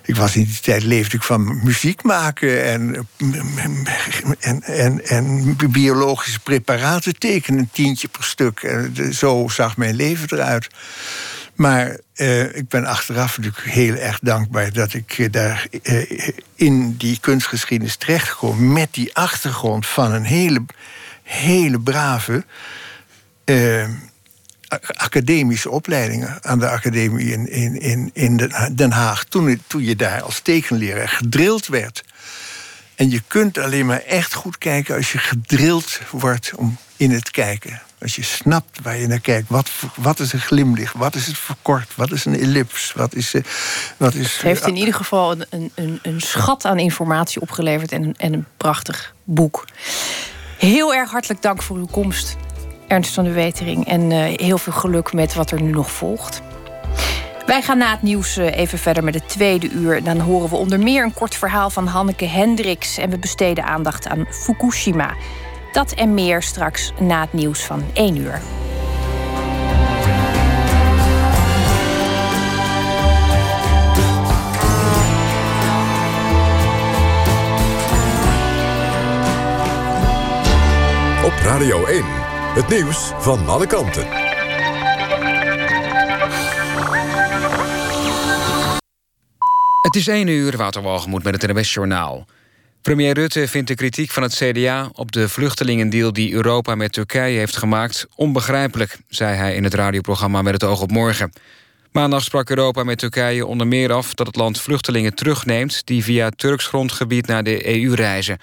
[0.02, 3.08] Ik was in die tijd leefde ik van muziek maken en,
[4.38, 8.62] en, en, en biologische preparaten tekenen, een tientje per stuk.
[8.62, 10.68] En zo zag mijn leven eruit.
[11.58, 16.96] Maar uh, ik ben achteraf natuurlijk heel erg dankbaar dat ik uh, daar uh, in
[16.96, 20.64] die kunstgeschiedenis terechtgekomen met die achtergrond van een hele,
[21.22, 22.44] hele brave
[24.96, 29.24] academische opleidingen aan de academie in, in, in, in Den Haag.
[29.24, 32.04] Toen, toen je daar als tekenleraar gedrild werd.
[32.98, 37.30] En je kunt alleen maar echt goed kijken als je gedrild wordt om in het
[37.30, 37.82] kijken.
[38.00, 39.48] Als je snapt waar je naar kijkt.
[39.48, 40.92] Wat, wat is een glimlach?
[40.92, 41.92] Wat is het verkort?
[41.94, 42.92] Wat is een ellips?
[42.92, 43.42] Wat is, uh,
[43.96, 48.02] wat is, het heeft in ieder geval een, een, een schat aan informatie opgeleverd en
[48.02, 49.64] een, en een prachtig boek.
[50.58, 52.36] Heel erg hartelijk dank voor uw komst,
[52.88, 53.86] Ernst van de Wetering.
[53.86, 56.40] En uh, heel veel geluk met wat er nu nog volgt.
[57.48, 60.02] Wij gaan na het nieuws even verder met het tweede uur.
[60.04, 62.98] Dan horen we onder meer een kort verhaal van Hanneke Hendricks.
[62.98, 65.14] En we besteden aandacht aan Fukushima.
[65.72, 68.40] Dat en meer straks na het nieuws van 1 uur.
[81.24, 82.04] Op Radio 1,
[82.54, 84.27] het nieuws van alle kanten.
[89.82, 92.26] Het is 1 uur, Waterwalgemoed met het NWS Journaal.
[92.82, 97.38] Premier Rutte vindt de kritiek van het CDA op de vluchtelingendeal die Europa met Turkije
[97.38, 101.32] heeft gemaakt onbegrijpelijk, zei hij in het radioprogramma Met het oog op morgen.
[101.92, 106.30] Maandag sprak Europa met Turkije onder meer af dat het land vluchtelingen terugneemt die via
[106.30, 108.38] Turks grondgebied naar de EU reizen.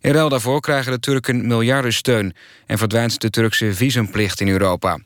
[0.00, 2.34] In ruil daarvoor krijgen de Turken miljardensteun
[2.66, 4.98] en verdwijnt de Turkse visumplicht in Europa.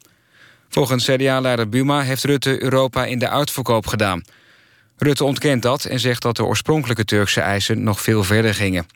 [0.69, 4.23] Volgens CDA-leider Buma heeft Rutte Europa in de uitverkoop gedaan.
[4.97, 8.87] Rutte ontkent dat en zegt dat de oorspronkelijke Turkse eisen nog veel verder gingen.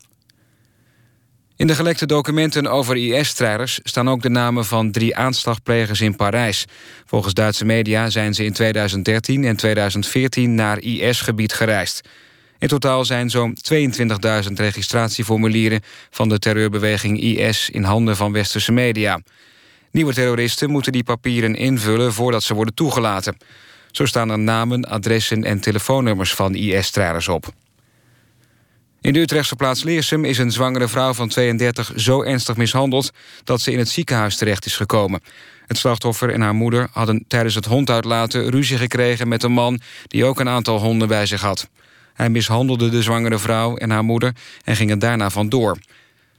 [1.56, 6.64] In de gelekte documenten over IS-strijders staan ook de namen van drie aanslagplegers in Parijs.
[7.04, 12.08] Volgens Duitse media zijn ze in 2013 en 2014 naar IS-gebied gereisd.
[12.58, 19.20] In totaal zijn zo'n 22.000 registratieformulieren van de terreurbeweging IS in handen van westerse media.
[19.90, 23.36] Nieuwe terroristen moeten die papieren invullen voordat ze worden toegelaten.
[23.90, 27.52] Zo staan er namen, adressen en telefoonnummers van IS-strijders op.
[29.00, 33.10] In de Utrechtse plaats Leersum is een zwangere vrouw van 32 zo ernstig mishandeld
[33.44, 35.20] dat ze in het ziekenhuis terecht is gekomen.
[35.66, 39.80] Het slachtoffer en haar moeder hadden tijdens het hond uitlaten ruzie gekregen met een man
[40.06, 41.68] die ook een aantal honden bij zich had.
[42.14, 45.78] Hij mishandelde de zwangere vrouw en haar moeder en ging er daarna vandoor.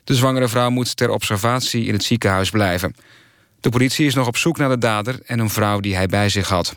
[0.03, 2.95] De zwangere vrouw moet ter observatie in het ziekenhuis blijven.
[3.59, 6.29] De politie is nog op zoek naar de dader en een vrouw die hij bij
[6.29, 6.75] zich had.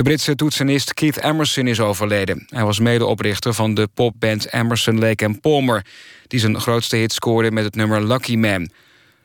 [0.00, 2.46] De Britse toetsenist Keith Emerson is overleden.
[2.48, 5.86] Hij was medeoprichter van de popband Emerson, Lake Palmer...
[6.26, 8.70] die zijn grootste hit scoorde met het nummer Lucky Man.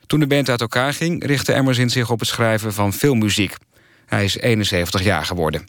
[0.06, 3.54] Toen de band uit elkaar ging, richtte Emerson zich op het schrijven van filmmuziek.
[4.06, 5.66] Hij is 71 jaar geworden.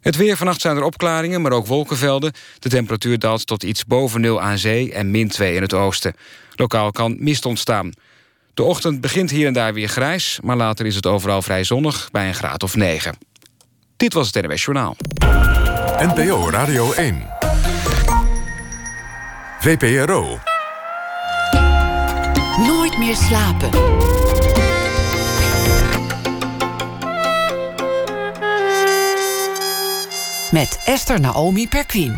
[0.00, 2.32] Het weer, vannacht zijn er opklaringen, maar ook wolkenvelden.
[2.58, 6.14] De temperatuur daalt tot iets boven nul aan zee en min 2 in het oosten.
[6.54, 7.92] Lokaal kan mist ontstaan.
[8.54, 10.38] De ochtend begint hier en daar weer grijs...
[10.42, 13.27] maar later is het overal vrij zonnig bij een graad of 9.
[13.98, 14.96] Dit was het NWS Journaal.
[15.98, 17.26] NPO Radio 1.
[19.60, 20.38] VPRO.
[22.66, 23.70] Nooit meer slapen.
[30.50, 32.16] Met Esther Naomi Perquin.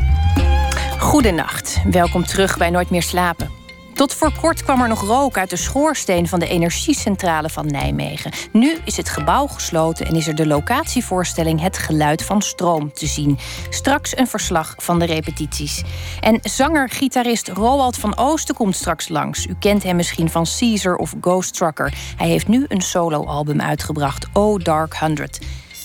[0.99, 3.60] Goedenacht, welkom terug bij Nooit meer slapen.
[4.00, 8.32] Tot voor kort kwam er nog rook uit de schoorsteen van de energiecentrale van Nijmegen.
[8.52, 13.06] Nu is het gebouw gesloten en is er de locatievoorstelling Het Geluid van Stroom te
[13.06, 13.38] zien.
[13.70, 15.82] Straks een verslag van de repetities.
[16.20, 19.46] En zanger-gitarist Roald van Oosten komt straks langs.
[19.46, 21.92] U kent hem misschien van Caesar of Ghost Trucker.
[22.16, 25.38] Hij heeft nu een soloalbum uitgebracht, Oh Dark Hundred.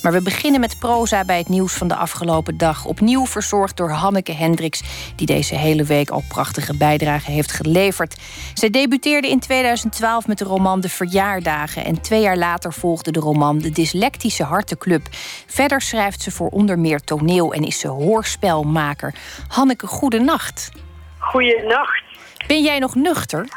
[0.05, 2.85] Maar we beginnen met proza bij het nieuws van de afgelopen dag.
[2.85, 4.83] Opnieuw verzorgd door Hanneke Hendricks,
[5.15, 8.15] die deze hele week al prachtige bijdragen heeft geleverd.
[8.53, 11.85] Zij debuteerde in 2012 met de roman De Verjaardagen.
[11.85, 15.07] En twee jaar later volgde de roman De Dyslectische Hartenclub.
[15.47, 19.13] Verder schrijft ze voor onder meer toneel en is ze hoorspelmaker.
[19.47, 20.71] Hanneke, goedenacht.
[21.19, 22.03] Goedenacht.
[22.47, 23.47] Ben jij nog nuchter?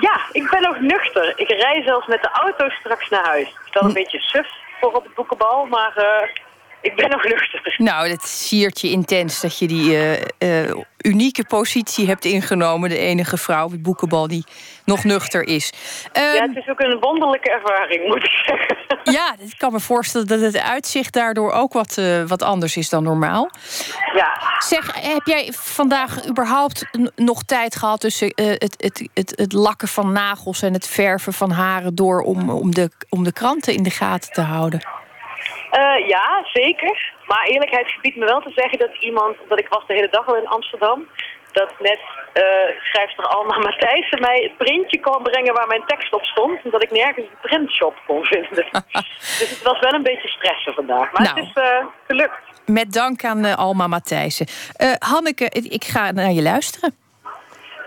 [0.00, 1.32] Ja, Ik ben nog nuchter.
[1.36, 3.48] Ik rij zelfs met de auto straks naar huis.
[3.48, 3.94] Ik sta een hm.
[3.94, 6.28] beetje suf op het boekenbal, maar uh,
[6.84, 7.74] ik ben nog nuchter.
[7.76, 12.88] Nou, dat siert je intens dat je die uh, uh, unieke positie hebt ingenomen.
[12.88, 14.44] De enige vrouw op het boekenbal die
[14.84, 15.72] nog nuchter is.
[16.12, 18.76] Um, ja, het is ook een wonderlijke ervaring, moet ik zeggen.
[19.04, 22.88] Ja, ik kan me voorstellen dat het uitzicht daardoor ook wat, uh, wat anders is
[22.88, 23.50] dan normaal.
[24.14, 24.40] Ja.
[24.58, 30.12] Zeg, heb jij vandaag überhaupt nog tijd gehad tussen het, het, het, het lakken van
[30.12, 33.90] nagels en het verven van haren door om, om, de, om de kranten in de
[33.90, 35.02] gaten te houden?
[35.78, 37.12] Uh, ja, zeker.
[37.26, 40.28] Maar eerlijkheid gebiedt me wel te zeggen dat iemand, dat ik was de hele dag
[40.28, 41.08] al in Amsterdam,
[41.52, 42.00] dat net
[42.34, 42.44] uh,
[42.82, 46.60] schrijfster Alma Matthijssen mij het printje kon brengen waar mijn tekst op stond.
[46.64, 48.66] En dat ik nergens een printshop kon vinden.
[49.40, 51.12] dus het was wel een beetje stressen vandaag.
[51.12, 51.46] Maar het nou.
[51.46, 52.38] is uh, gelukt.
[52.66, 54.46] Met dank aan uh, Alma Matthijssen.
[54.98, 56.96] Hanneke, ik ga naar je luisteren.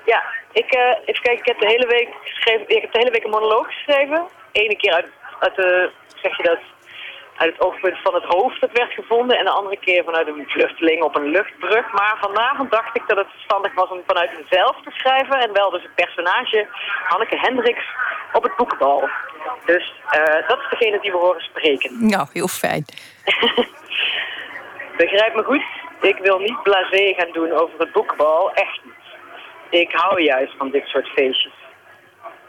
[0.06, 0.74] Ja, ik,
[1.06, 3.68] even kijken, ik heb de hele week geschreven, ik heb de hele week een monoloog
[3.68, 4.28] geschreven.
[4.52, 5.08] Ene keer uit,
[5.40, 6.60] uit de, zeg je dat,
[7.38, 9.38] uit het oogpunt van het hoofd dat werd gevonden...
[9.38, 11.92] en de andere keer vanuit een vluchteling op een luchtbrug.
[11.92, 15.40] Maar vanavond dacht ik dat het verstandig was om vanuit mezelf te schrijven...
[15.40, 16.68] en wel dus het personage
[17.04, 17.86] Hanneke Hendricks
[18.34, 19.10] op het boekbal.
[19.66, 21.92] Dus uh, dat is degene die we horen spreken.
[22.18, 22.86] Nou, heel fijn.
[24.98, 25.66] Begrijp me goed,
[26.02, 28.94] ik wil niet blasé gaan doen over het boekbal, echt niet.
[29.70, 31.54] Ik hou juist van dit soort feestjes.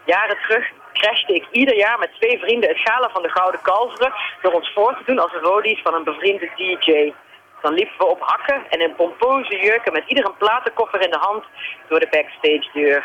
[0.04, 4.12] Jaren terug crashte ik ieder jaar met twee vrienden het gala van de Gouden Kalveren...
[4.42, 7.12] door ons voor te doen als rodies van een bevriende DJ.
[7.62, 11.18] Dan liepen we op hakken en in pompoze jurken met ieder een platenkoffer in de
[11.20, 11.44] hand
[11.88, 13.04] door de backstage deur.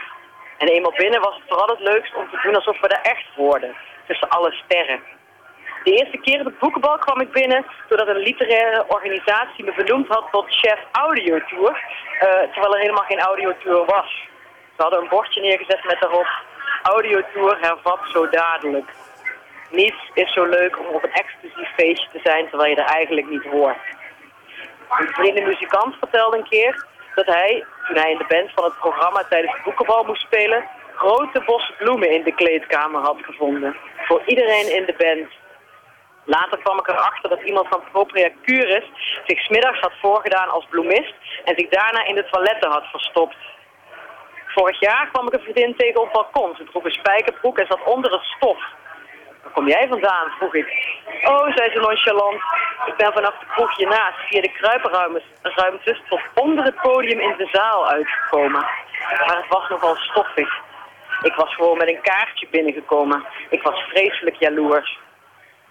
[0.57, 3.25] En eenmaal binnen was het vooral het leukst om te doen alsof we er echt
[3.35, 3.75] hoorden,
[4.07, 4.99] tussen alle sterren.
[5.83, 10.07] De eerste keer op het boekenbal kwam ik binnen doordat een literaire organisatie me benoemd
[10.07, 14.27] had tot chef audiotour, uh, terwijl er helemaal geen audiotour was.
[14.75, 16.27] Ze hadden een bordje neergezet met daarop
[16.83, 18.89] audiotour hervat zo dadelijk.
[19.69, 23.29] Niets is zo leuk om op een exclusief feestje te zijn terwijl je er eigenlijk
[23.29, 23.77] niet hoort.
[24.99, 28.77] Een vrienden muzikant vertelde een keer dat hij, toen hij in de band van het
[28.77, 30.63] programma tijdens het boekenbal moest spelen,
[30.95, 33.75] grote bossen bloemen in de kleedkamer had gevonden.
[33.97, 35.27] Voor iedereen in de band.
[36.25, 38.85] Later kwam ik erachter dat iemand van Propria Curis
[39.25, 43.35] zich smiddags had voorgedaan als bloemist en zich daarna in de toiletten had verstopt.
[44.55, 46.55] Vorig jaar kwam ik een vriendin tegen op balkon.
[46.55, 48.57] Ze droeg een spijkerbroek en zat onder het stof.
[49.43, 50.29] Waar kom jij vandaan?
[50.37, 50.67] vroeg ik.
[51.23, 52.41] Oh, zei ze nonchalant.
[52.85, 57.49] Ik ben vanaf de kroegje naast via de kruipenruimtes tot onder het podium in de
[57.51, 58.61] zaal uitgekomen.
[59.25, 60.61] Maar het was nogal stoffig.
[61.21, 63.25] Ik was gewoon met een kaartje binnengekomen.
[63.49, 64.99] Ik was vreselijk jaloers.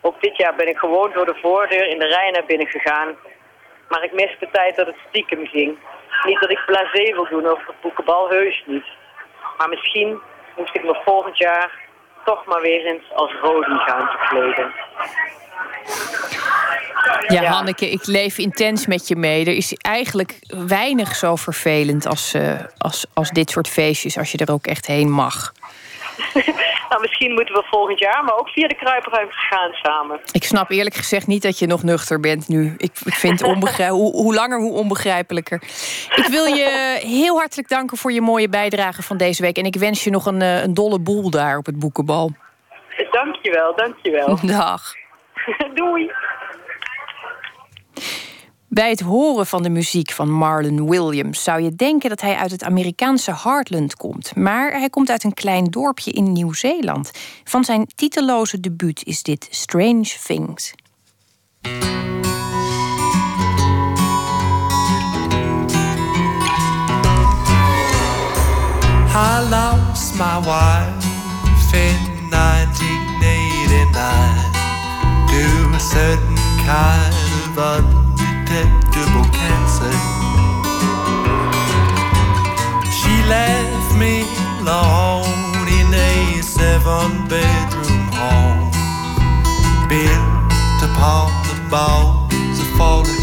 [0.01, 3.17] Ook dit jaar ben ik gewoon door de voordeur in de rij naar binnen gegaan.
[3.93, 5.79] Maar ik miste de tijd dat het stiekem ging.
[6.25, 8.85] Niet dat ik blasé wil doen over het boekenbal, heus niet.
[9.59, 10.21] Maar misschien
[10.57, 11.71] moest ik me volgend jaar
[12.25, 14.73] toch maar weer eens als Rodi gaan verkleden.
[17.27, 19.45] Ja, Hanneke, ik leef intens met je mee.
[19.45, 24.19] Er is eigenlijk weinig zo vervelend als, uh, als, als dit soort feestjes...
[24.19, 25.53] als je er ook echt heen mag.
[26.93, 30.21] nou, misschien moeten we volgend jaar, maar ook via de kruipruimte gaan samen.
[30.33, 32.75] Ik snap eerlijk gezegd niet dat je nog nuchter bent nu.
[32.77, 35.63] Ik, ik vind hoe, hoe langer, hoe onbegrijpelijker.
[36.17, 39.57] Ik wil je heel hartelijk danken voor je mooie bijdrage van deze week.
[39.57, 42.31] En ik wens je nog een, eh, een dolle boel daar op het boekenbal.
[43.11, 44.39] Dankjewel, dankjewel.
[44.59, 44.95] Dag.
[45.75, 46.11] Doei.
[48.73, 52.51] Bij het horen van de muziek van Marlon Williams zou je denken dat hij uit
[52.51, 54.37] het Amerikaanse Heartland komt.
[54.37, 57.11] Maar hij komt uit een klein dorpje in Nieuw-Zeeland.
[57.45, 60.75] Van zijn titeloze debuut is dit Strange Things.
[69.15, 71.07] I lost my wife
[71.73, 74.51] in 1989
[75.27, 77.15] to a certain kind
[77.59, 78.02] of
[78.53, 79.93] undetectable cancer.
[82.93, 84.25] She left me
[84.61, 88.71] alone in a seven bedroom home
[89.89, 93.22] built upon the bones of fallen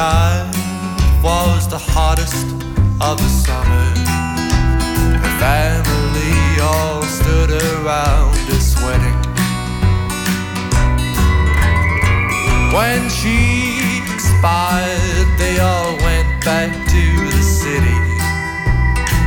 [0.00, 0.54] Died
[1.22, 2.46] was the hottest
[3.02, 3.86] of the summer.
[5.24, 9.20] Her family all stood around this wedding.
[12.72, 13.36] When she
[14.14, 17.04] expired, they all went back to
[17.36, 18.00] the city.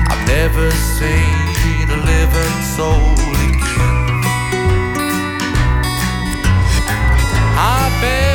[0.10, 3.14] I've never seen a living soul
[3.46, 4.24] again.
[7.62, 8.33] I buried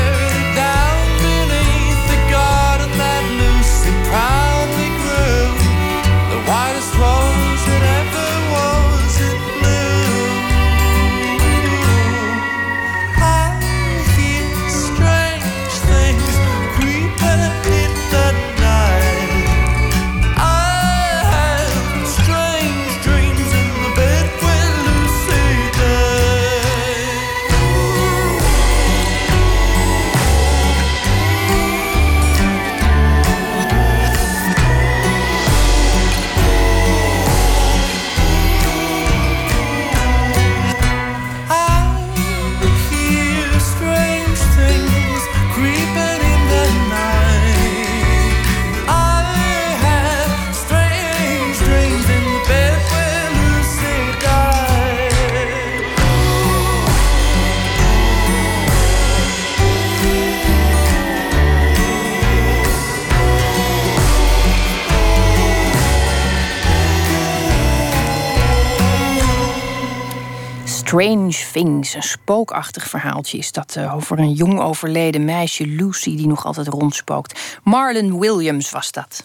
[71.33, 76.47] Strange een spookachtig verhaaltje is dat eh, over een jong overleden meisje Lucy die nog
[76.47, 77.59] altijd rondspookt.
[77.63, 79.23] Marlon Williams was dat.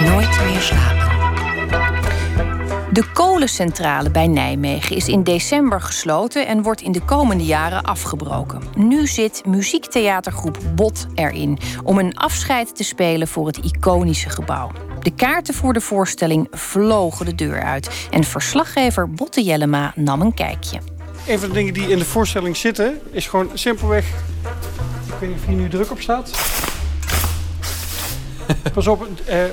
[0.00, 1.04] Nooit meer slapen.
[2.94, 8.62] De kolencentrale bij Nijmegen is in december gesloten en wordt in de komende jaren afgebroken.
[8.74, 14.70] Nu zit muziektheatergroep Bot erin om een afscheid te spelen voor het iconische gebouw.
[15.04, 20.34] De kaarten voor de voorstelling vlogen de deur uit en verslaggever Botte Jellema nam een
[20.34, 20.78] kijkje.
[21.28, 24.06] Een van de dingen die in de voorstelling zitten is gewoon simpelweg.
[25.06, 26.30] Ik weet niet of hier nu druk op staat.
[28.74, 29.08] Pas op.
[29.24, 29.44] eh,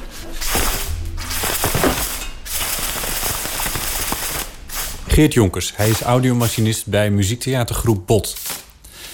[5.08, 8.38] Geert Jonkers, hij is audiomachinist bij muziektheatergroep Bot.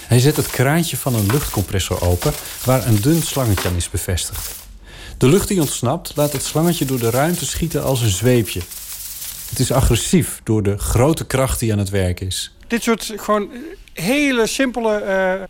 [0.06, 2.32] Hij zet het kraantje van een luchtcompressor open
[2.64, 4.57] waar een dun slangetje aan is bevestigd.
[5.18, 8.60] De lucht die ontsnapt laat het slangetje door de ruimte schieten als een zweepje.
[9.48, 12.54] Het is agressief door de grote kracht die aan het werk is.
[12.66, 13.50] dit soort gewoon
[13.92, 14.94] hele simpele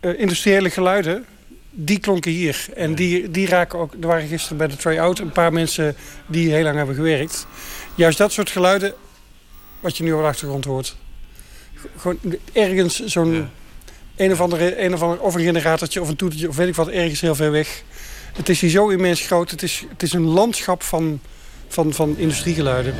[0.01, 1.25] eh, industriële geluiden.
[1.71, 2.65] Die klonken hier.
[2.75, 3.93] En die, die raken ook.
[4.01, 5.95] Er waren gisteren bij de try-out een paar mensen
[6.27, 7.47] die heel lang hebben gewerkt.
[7.95, 8.93] Juist dat soort geluiden.
[9.79, 10.95] Wat je nu op de achtergrond hoort.
[11.97, 12.19] Gewoon
[12.53, 13.49] ergens zo'n.
[14.15, 16.75] Een of andere, een of ander, of een generatortje of een toetertje of weet ik
[16.75, 17.83] wat, ergens heel ver weg.
[18.33, 19.51] Het is hier zo immens groot.
[19.51, 21.19] Het is, het is een landschap van,
[21.67, 22.93] van, van industriegeluiden.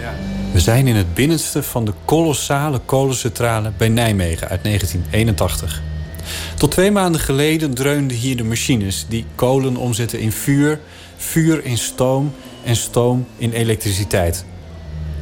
[0.54, 5.82] We zijn in het binnenste van de kolossale kolencentrale bij Nijmegen uit 1981.
[6.58, 10.80] Tot twee maanden geleden dreunden hier de machines die kolen omzetten in vuur,
[11.18, 14.46] vuur in stoom en stoom in elektriciteit.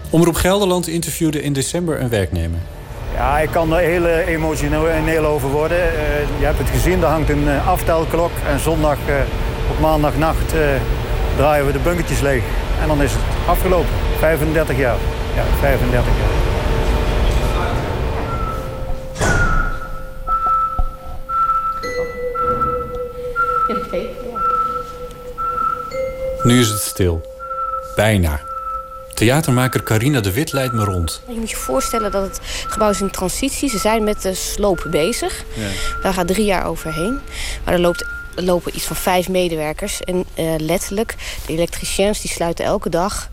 [0.10, 2.60] Omroep Gelderland interviewde in december een werknemer.
[3.14, 5.78] Ja, ik kan er heel eh, emotioneel over worden.
[5.78, 8.32] Eh, je hebt het gezien, er hangt een eh, aftelklok.
[8.48, 9.16] En zondag eh,
[9.70, 10.60] op maandagnacht eh,
[11.36, 12.44] draaien we de bunkertjes leeg.
[12.82, 13.90] En dan is het afgelopen.
[14.20, 14.98] 35 jaar.
[15.36, 16.38] Ja, 35 jaar.
[26.44, 27.22] Nu is het stil.
[27.96, 28.40] Bijna.
[29.14, 31.22] Theatermaker Carina de Wit leidt me rond.
[31.28, 33.70] Je moet je voorstellen dat het gebouw is in transitie.
[33.70, 35.44] Ze zijn met de sloop bezig.
[36.02, 37.20] Daar gaat drie jaar overheen.
[37.66, 38.06] Maar er, loopt,
[38.46, 40.02] lopen iets van vijf medewerkers.
[40.02, 41.16] En eh, letterlijk,
[41.46, 43.30] de elektriciens die sluiten elke dag.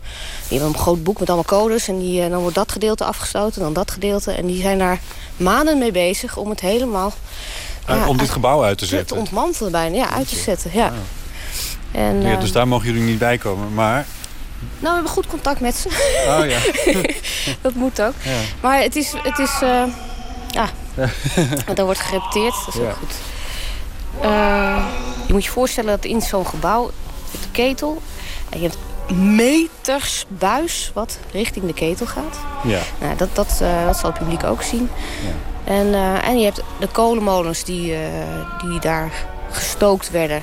[0.47, 1.87] Die hebben een groot boek met allemaal codes.
[1.87, 4.31] En die, eh, dan wordt dat gedeelte afgesloten, dan dat gedeelte.
[4.31, 4.99] En die zijn daar
[5.37, 7.13] maanden mee bezig om het helemaal...
[7.89, 9.07] Uh, ja, om dit gebouw uit te zetten?
[9.07, 10.71] Te ontmantelen bijna, ja, uit te zetten.
[10.73, 10.93] Ja.
[11.91, 13.73] En, ja, eh, dus daar mogen jullie niet bij komen.
[13.73, 14.05] Maar
[14.59, 15.87] Nou, we hebben goed contact met ze.
[16.27, 16.59] Oh ja.
[17.61, 18.13] dat moet ook.
[18.23, 18.39] Ja.
[18.61, 19.83] Maar het is, het is uh,
[20.51, 20.69] ja,
[21.65, 22.53] want daar wordt gerepeteerd.
[22.65, 22.87] Dat is Ja.
[22.87, 23.13] ook goed.
[24.23, 24.87] Uh,
[25.27, 26.91] je moet je voorstellen dat in zo'n gebouw,
[27.31, 28.01] de ketel,
[28.49, 28.77] en je hebt
[29.13, 32.37] meters buis wat richting de ketel gaat.
[32.63, 32.79] Ja.
[32.99, 34.89] Nou, dat, dat, uh, dat zal het publiek ook zien.
[35.63, 37.99] En, uh, en je hebt de kolenmolens die, uh,
[38.69, 39.11] die daar
[39.51, 40.41] gestookt werden.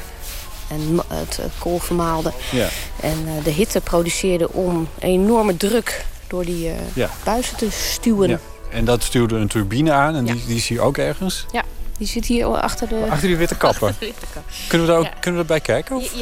[0.69, 2.33] En het, het kool vermaalde.
[2.51, 2.69] Ja.
[3.01, 7.11] En de hitte produceerde om een enorme druk door die ja.
[7.25, 8.29] buizen te stuwen.
[8.29, 8.39] Ja.
[8.71, 11.47] En dat stuurde een turbine aan en die, die zie je ook ergens?
[11.53, 11.63] Ja.
[11.99, 13.07] Die zit hier achter de...
[13.11, 13.89] Achter die witte kappen.
[13.89, 14.43] Achter de witte kap.
[14.69, 15.19] Kunnen we daar ook Ja.
[15.21, 15.97] kunnen we erbij kijken?
[15.97, 16.13] Of?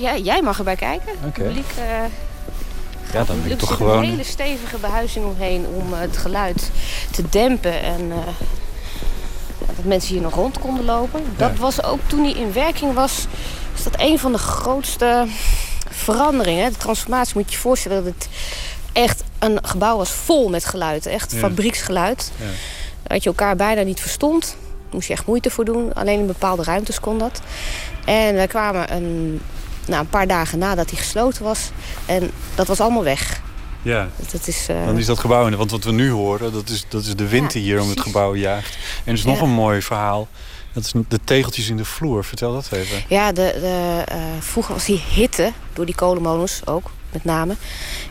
[0.00, 1.12] Ja, jij mag erbij kijken.
[1.26, 1.42] Oké.
[1.42, 1.84] Eh,
[3.12, 3.98] Ja, dan ben ik toch gewoon...
[3.98, 6.70] een hele stevige behuizing omheen om eh, het geluid
[7.10, 7.82] te dempen.
[7.82, 8.16] En eh,
[9.76, 11.22] dat mensen hier nog rond konden lopen.
[11.36, 13.26] Dat was ook toen hij in werking was,
[13.74, 15.26] is dat een van de grootste
[15.90, 16.72] veranderingen.
[16.72, 18.28] De transformatie moet je je voorstellen dat het
[18.92, 21.06] echt een gebouw was vol met geluid.
[21.06, 21.38] Echt Ja.
[21.38, 22.32] fabrieksgeluid.
[23.02, 24.56] Dat je elkaar bijna niet verstond.
[24.90, 25.94] Moest je echt moeite voor doen.
[25.94, 27.40] Alleen in bepaalde ruimtes kon dat.
[28.04, 29.40] En wij kwamen een,
[29.86, 31.70] nou, een paar dagen nadat hij gesloten was.
[32.06, 33.40] En dat was allemaal weg.
[33.82, 34.08] Ja.
[34.32, 35.50] Dat is, eh, Dan is dat gebouw...
[35.56, 38.00] Want wat we nu horen, dat is, dat is de wind die hier om het
[38.00, 38.78] gebouw jaagt.
[39.04, 40.28] En er is nog een mooi verhaal.
[40.72, 42.24] Dat is de tegeltjes in de vloer.
[42.24, 43.02] Vertel dat even.
[43.08, 47.56] Ja, de, de, eh, vroeger was die hitte door die kolenmolens ook, met name.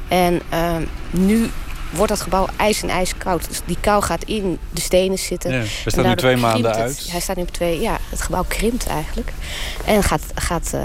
[0.07, 1.49] En ehm, nu
[1.89, 3.47] wordt dat gebouw ijs en ijskoud.
[3.47, 5.51] Dus die kou gaat in de stenen zitten.
[5.51, 6.79] Ja, hij staat nu twee maanden het.
[6.79, 7.07] uit.
[7.11, 7.81] Hij staat nu op twee...
[7.81, 9.31] Ja, het gebouw krimpt eigenlijk.
[9.85, 10.81] En gaat, gaat eh,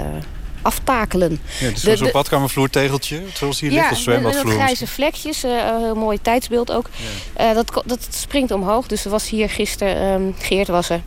[0.61, 1.39] aftakelen.
[1.59, 3.21] Ja, het is zo'n de- badkamervloer tegeltje.
[3.33, 4.45] Zoals hier ligt, of zwembadvloer.
[4.45, 6.89] met grijze vlekjes, eh, een heel mooi tijdsbeeld ook.
[7.33, 8.87] Eh, dat, dat springt omhoog.
[8.87, 11.01] Dus er was hier gisteren, ehm, Geert was er.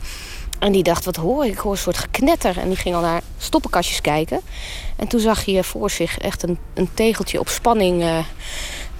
[0.59, 1.51] En die dacht, wat hoor ik?
[1.51, 2.57] Ik hoor een soort geknetter.
[2.57, 4.41] En die ging al naar stoppenkastjes kijken.
[4.95, 8.03] En toen zag hij voor zich echt een, een tegeltje op spanning...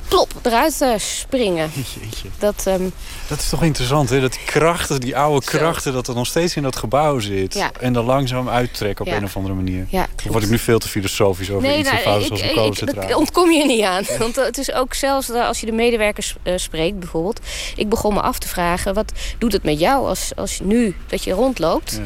[0.08, 1.70] plop, eruit eh, springen.
[2.02, 2.28] Jeetje.
[2.40, 2.90] Dat, ehm,
[3.28, 4.20] Dat is toch interessant, hè?
[4.20, 7.54] Dat die krachten, die oude krachten, dat er nog steeds in dat gebouw zit.
[7.54, 7.72] Ja.
[7.80, 9.18] En dan langzaam uittrekken op Ja.
[9.18, 9.86] een of andere manier.
[9.90, 10.32] Ja, klopt.
[10.32, 13.66] word ik nu veel te filosofisch over iets nou, eenvoudigs als een dat ontkom je
[13.66, 14.04] niet aan.
[14.20, 17.40] Want eh, het is ook zelfs eh, als je de medewerkers spreekt bijvoorbeeld.
[17.76, 21.24] Ik begon me af te vragen, wat doet het met jou als, als nu dat
[21.24, 22.02] je rondloopt?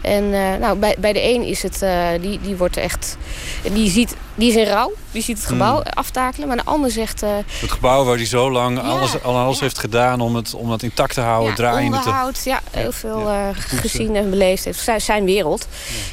[0.00, 0.30] En
[0.60, 1.84] nou, bij, bij de een is het,
[2.20, 3.16] die, die wordt echt,
[3.72, 4.92] die, ziet, die is in rouw.
[5.10, 5.92] Die ziet het gebouw Hmm.
[5.92, 6.48] aftakelen.
[6.48, 7.30] Maar de ander zegt, eh,
[7.60, 10.82] Het gebouw waar hij zo lang alles, al alles heeft gedaan om het, om het
[10.82, 11.98] intact te houden, ja, draaiende
[12.32, 12.48] te...
[12.48, 14.80] ja, heel veel eh, gezien en beleefd heeft.
[14.80, 15.66] Zijn, zijn wereld.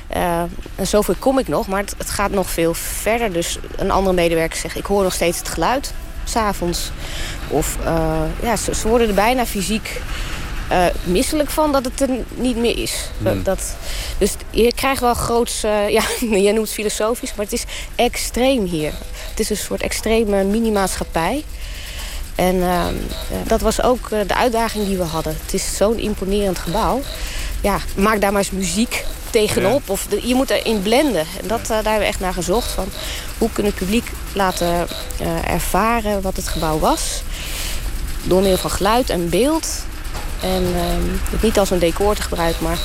[0.08, 0.42] Eh,
[0.76, 3.34] en zoveel kom ik nog, maar het, het gaat nog veel verder.
[3.34, 6.92] Dus een andere medewerker zegt, ik hoor nog steeds het geluid, s'avonds.
[7.48, 7.78] Of
[8.42, 10.02] ja, ze, ze worden er bijna fysiek
[10.70, 12.94] eh, misselijk van dat het er niet meer is.
[13.22, 13.44] Hmm.
[13.44, 13.76] Dat,
[14.18, 17.64] dus je krijgt wel groots, eh, ja, jij noemt het filosofisch, maar het is
[17.96, 18.94] extreem hier.
[19.30, 21.44] Het is een soort extreme mini-maatschappij.
[22.36, 22.96] En ehm,
[23.32, 25.38] eh, dat was ook de uitdaging die we hadden.
[25.46, 27.02] Het is zo'n imponerend gebouw.
[27.62, 29.90] Ja, maak daar maar eens muziek tegenop.
[29.90, 31.26] Of de- je moet erin blenden.
[31.42, 32.72] En dat, daar hebben we echt naar gezocht.
[32.72, 32.88] Van
[33.38, 34.88] hoe kunnen het publiek laten
[35.46, 37.22] ervaren wat het gebouw was.
[38.24, 39.68] Door middel van geluid en beeld.
[40.42, 42.78] En ehm, het niet als een decor te gebruiken, maar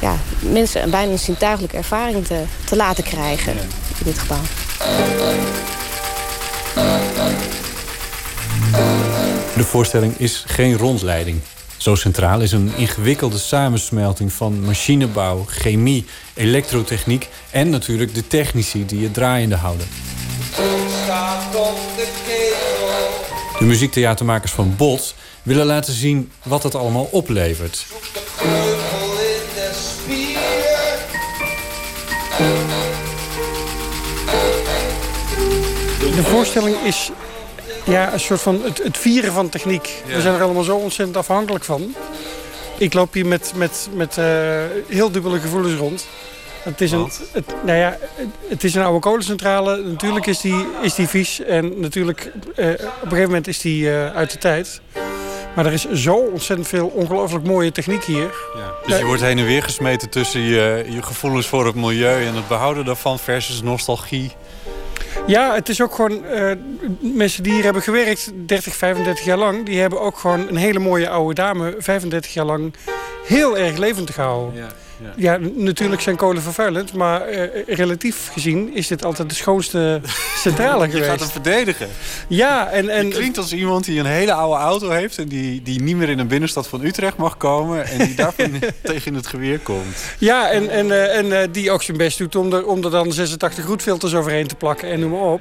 [0.00, 4.42] ja, mensen bijna een zintuigelijke ervaring te, te laten krijgen in dit gebouw.
[9.56, 11.40] De voorstelling is geen rondleiding.
[11.76, 19.02] Zo centraal is een ingewikkelde samensmelting van machinebouw, chemie, elektrotechniek en natuurlijk de technici die
[19.02, 19.86] het draaiende houden.
[23.58, 27.86] De muziektheatermakers van Bot willen laten zien wat het allemaal oplevert.
[36.00, 37.10] De voorstelling is
[37.84, 40.02] ja, een soort van het, het vieren van techniek.
[40.06, 40.14] Ja.
[40.14, 41.94] We zijn er allemaal zo ontzettend afhankelijk van.
[42.78, 44.24] Ik loop hier met, met, met eh,
[44.88, 46.06] heel dubbele gevoelens rond.
[46.62, 49.82] Het is, een, het, nou ja, het, het is een oude kolencentrale.
[49.82, 51.40] Natuurlijk is die, is die vies.
[51.40, 54.80] En natuurlijk, eh, op een gegeven moment is die eh, uit de tijd.
[55.54, 58.30] Maar er is zo ontzettend veel ongelooflijk mooie techniek hier.
[58.86, 62.34] Dus je wordt heen en weer gesmeten tussen je, je gevoelens voor het milieu en
[62.34, 64.32] het behouden daarvan versus nostalgie.
[65.26, 66.24] Ja, het is ook gewoon...
[66.24, 66.52] eh,
[67.00, 69.66] mensen die hier hebben gewerkt 30, 35 jaar lang...
[69.66, 71.74] die hebben ook gewoon een hele mooie oude dame...
[71.78, 72.74] 35 jaar lang
[73.26, 74.60] heel erg levend gehouden.
[74.60, 74.68] Ja,
[75.16, 76.92] Ja, natuurlijk zijn kolen vervuilend...
[76.92, 80.00] maar eh, relatief gezien is dit altijd de schoonste
[80.36, 81.10] centrale Je geweest.
[81.10, 81.88] gaat hem verdedigen.
[82.28, 82.88] Ja, en...
[82.88, 85.18] en Je klinkt als iemand die een hele oude auto heeft...
[85.18, 87.86] en die, die niet meer in een binnenstad van Utrecht mag komen...
[87.86, 89.96] en die daarvan tegen het geweer komt.
[90.18, 92.90] Ja, en, en, eh, en eh, die ook zijn best doet om er, om er
[92.90, 95.40] dan 86 roetfilters overheen te plakken en noem maar op.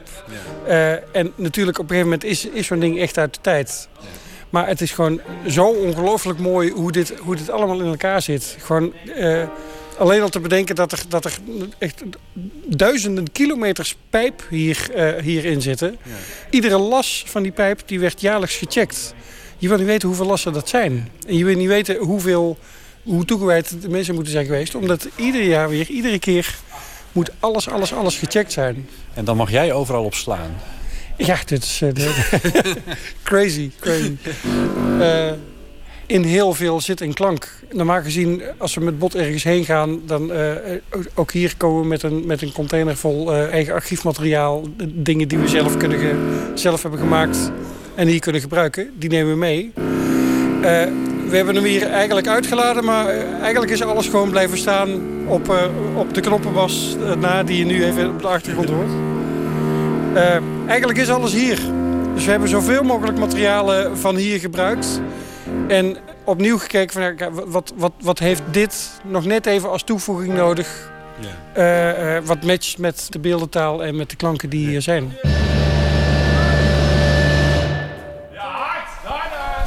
[0.68, 3.88] Eh, en natuurlijk op een gegeven moment is, is zo'n ding echt uit de tijd.
[4.52, 8.56] Maar het is gewoon zo ongelooflijk mooi hoe dit, hoe dit allemaal in elkaar zit.
[8.60, 9.44] Gewoon eh,
[9.98, 11.38] alleen al te bedenken dat er, dat er
[11.78, 12.04] echt
[12.66, 15.98] duizenden kilometers pijp hier, eh, hierin zitten.
[16.50, 19.14] Iedere las van die pijp die werd jaarlijks gecheckt.
[19.58, 21.10] Je wil niet weten hoeveel lassen dat zijn.
[21.28, 22.58] En je wil niet weten hoeveel,
[23.04, 24.76] hoe toegewijd de mensen moeten zijn geweest.
[24.76, 26.56] Omdat ieder jaar weer, iedere keer
[27.12, 28.90] moet alles, alles, alles gecheckt zijn.
[29.14, 30.52] En dan mag jij overal op slaan.
[31.26, 31.90] Ja, dit is eh,
[33.24, 34.16] crazy, crazy.
[35.00, 35.32] Eh,
[36.06, 37.48] in heel veel zit een klank.
[37.72, 40.02] Normaal gezien, als we met bot ergens heen gaan...
[40.06, 40.56] dan eh,
[41.14, 44.64] ook hier komen we met een, met een container vol eigen archiefmateriaal.
[44.88, 46.00] Dingen die we zelf, kunnen
[46.56, 47.52] zelf hebben gemaakt
[47.96, 48.92] en hier kunnen gebruiken.
[48.98, 49.72] Die nemen we mee.
[51.30, 53.08] We hebben hem hier eigenlijk uitgeladen, maar
[53.42, 54.90] eigenlijk is alles gewoon blijven staan
[55.28, 59.21] op, op de knoppenbas na die je nu even op de achtergrond hoort.
[60.14, 60.38] Eh,
[60.68, 61.60] eigenlijk is alles hier.
[62.14, 65.02] Dus we hebben zoveel mogelijk materialen van hier gebruikt.
[65.68, 70.34] En opnieuw gekeken van ja, wat, wat, wat heeft dit nog net even als toevoeging
[70.34, 70.92] nodig.
[71.54, 75.14] Eh, eh, wat matcht met de beeldentaal en met de klanken die hier zijn.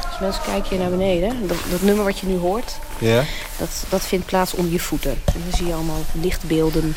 [0.07, 3.23] Als mensen kijken hier naar beneden, dat, dat nummer wat je nu hoort, Ja?
[3.57, 5.11] dat, dat vindt plaats onder je voeten.
[5.11, 6.95] En dan zie je allemaal lichtbeelden.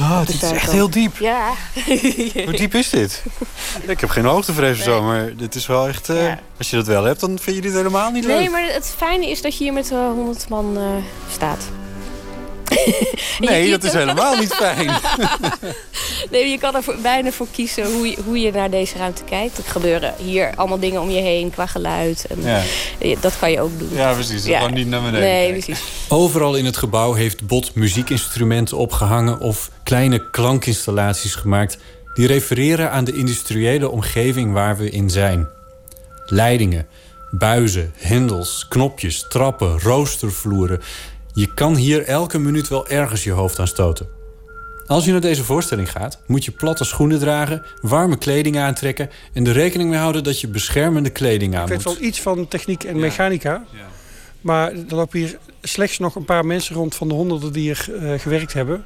[0.00, 1.16] Ah, op de dit is echt heel diep.
[1.18, 1.50] Ja.
[2.44, 3.22] Hoe diep is dit?
[3.86, 6.08] Ik heb geen hoogtevrees of zo, maar dit is wel echt...
[6.08, 8.36] eh, Als je dat wel hebt, dan vind je dit helemaal niet leuk.
[8.38, 10.82] Nee, maar het fijne is dat je hier met eh, 100 man eh,
[11.32, 11.64] staat.
[13.38, 14.90] Nee, dat is helemaal niet fijn.
[16.30, 19.22] nee, je kan er voor- bijna voor kiezen hoe je, hoe je naar deze ruimte
[19.24, 19.58] kijkt.
[19.58, 22.26] Er gebeuren hier allemaal dingen om je heen qua geluid.
[22.28, 22.62] En, Ja.
[22.98, 23.88] eh, Dat kan je ook doen.
[23.92, 24.44] Ja, precies.
[24.44, 25.64] Gewoon niet naar beneden Nee, kijken.
[25.64, 25.84] precies.
[26.08, 31.78] Overal in het gebouw heeft Bot muziekinstrumenten opgehangen of kleine klankinstallaties gemaakt
[32.14, 35.48] die refereren aan de industriële omgeving waar we in zijn.
[36.26, 36.86] Leidingen,
[37.30, 40.80] buizen, hendels, knopjes, trappen, roostervloeren.
[41.36, 44.08] Je kan hier elke minuut wel ergens je hoofd aan stoten.
[44.86, 49.46] Als je naar deze voorstelling gaat, moet je platte schoenen dragen, warme kleding aantrekken en
[49.46, 51.98] er rekening mee houden dat je beschermende kleding aan Ik weet moet.
[51.98, 53.64] wel iets van techniek en mechanica.
[54.40, 57.86] Maar er lopen hier slechts nog een paar mensen rond van de honderden die hier
[58.02, 58.84] eh, gewerkt hebben.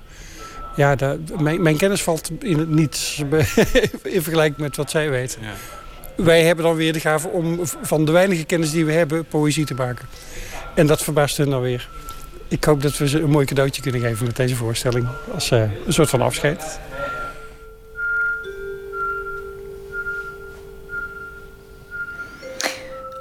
[0.77, 3.19] Ja, daar- mijn, mijn kennis valt in het niets
[4.03, 5.41] in vergelijking met wat zij weten.
[6.17, 9.65] Wij hebben dan weer de gave om van de weinige kennis die we hebben poëzie
[9.65, 10.07] te maken.
[10.75, 11.89] En dat verbaast hen dan weer.
[12.51, 15.09] Ik hoop dat we ze een mooi cadeautje kunnen geven met deze voorstelling.
[15.35, 16.81] Als eh, een soort van afscheid.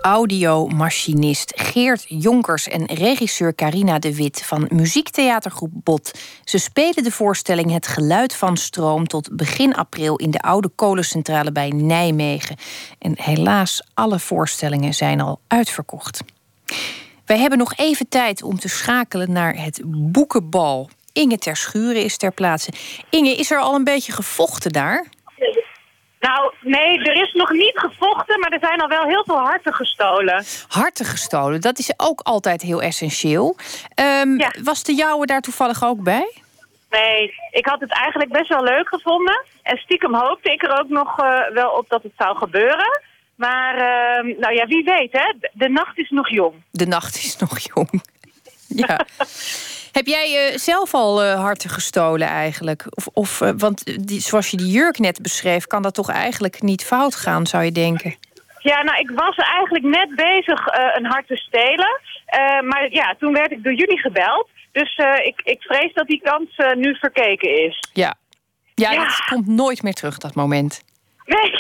[0.02, 6.12] Audiomachinist Geert Jonkers en regisseur Carina de Wit van muziektheatergroep Bot.
[6.44, 11.52] Ze spelen de voorstelling Het Geluid van Stroom tot begin april in de oude kolencentrale
[11.52, 12.56] bij Nijmegen.
[13.00, 16.24] En helaas, alle voorstellingen zijn al uitverkocht.
[17.30, 20.90] Wij hebben nog even tijd om te schakelen naar het boekenbal.
[21.14, 22.72] Inge ter Schuren is ter plaatse.
[23.10, 25.06] Inge, is er al een beetje gevochten daar?
[26.20, 29.74] Nou, nee, er is nog niet gevochten, maar er zijn al wel heel veel harten
[29.74, 30.44] gestolen.
[30.68, 33.56] Harten gestolen, dat is ook altijd heel essentieel.
[33.94, 36.32] Ehm, Was de jouwe daar toevallig ook bij?
[36.90, 39.44] Nee, ik had het eigenlijk best wel leuk gevonden.
[39.62, 43.02] En stiekem hoopte ik er ook nog eh, wel op dat het zou gebeuren.
[43.40, 45.34] Maar, ehm, nou ja, wie weet, hè?
[45.54, 46.54] De, nacht is nog jong.
[46.72, 47.90] De nacht is nog jong.
[48.88, 49.00] ja.
[49.92, 52.86] Heb jij eh, zelf al eh, harten gestolen eigenlijk?
[52.90, 56.62] Of, of, eh, want die, zoals je die jurk net beschreef, kan dat toch eigenlijk
[56.62, 58.16] niet fout gaan, zou je denken?
[58.60, 60.66] Ja, nou, ik was eigenlijk net bezig
[60.98, 62.00] een hart te stelen.
[62.70, 64.48] Maar ja, toen werd ik door jullie gebeld.
[64.72, 67.90] Dus ik, ik vrees dat die kans nu verkeken is.
[67.94, 68.14] Ja.
[68.76, 69.06] Ja, Ja.
[69.06, 70.84] dat komt nooit meer terug, dat moment.
[71.26, 71.52] Nee,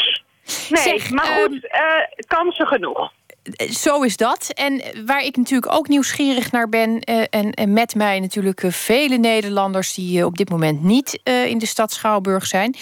[0.69, 1.81] nee Zeg, maar goed, eh,
[2.27, 3.11] kansen genoeg.
[3.55, 4.51] Eh, Zo is dat.
[4.55, 6.99] En waar ik natuurlijk ook nieuwsgierig naar ben...
[6.99, 9.93] eh, en, en met mij natuurlijk eh, vele Nederlanders...
[9.93, 12.75] die eh, op dit moment niet eh, in de stad Schouwburg zijn.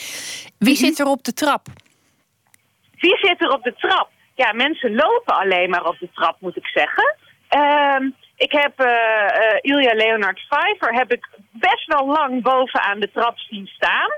[0.58, 1.68] Wie zit er op de trap?
[3.00, 4.10] Wie zit er op de trap?
[4.36, 7.16] Ja, mensen lopen alleen maar op de trap, moet ik zeggen.
[7.48, 8.04] Ehm,
[8.36, 13.38] ik heb eh eh, Ilja Leonard Pfeiffer heb ik best wel lang bovenaan de trap
[13.40, 14.10] zien staan.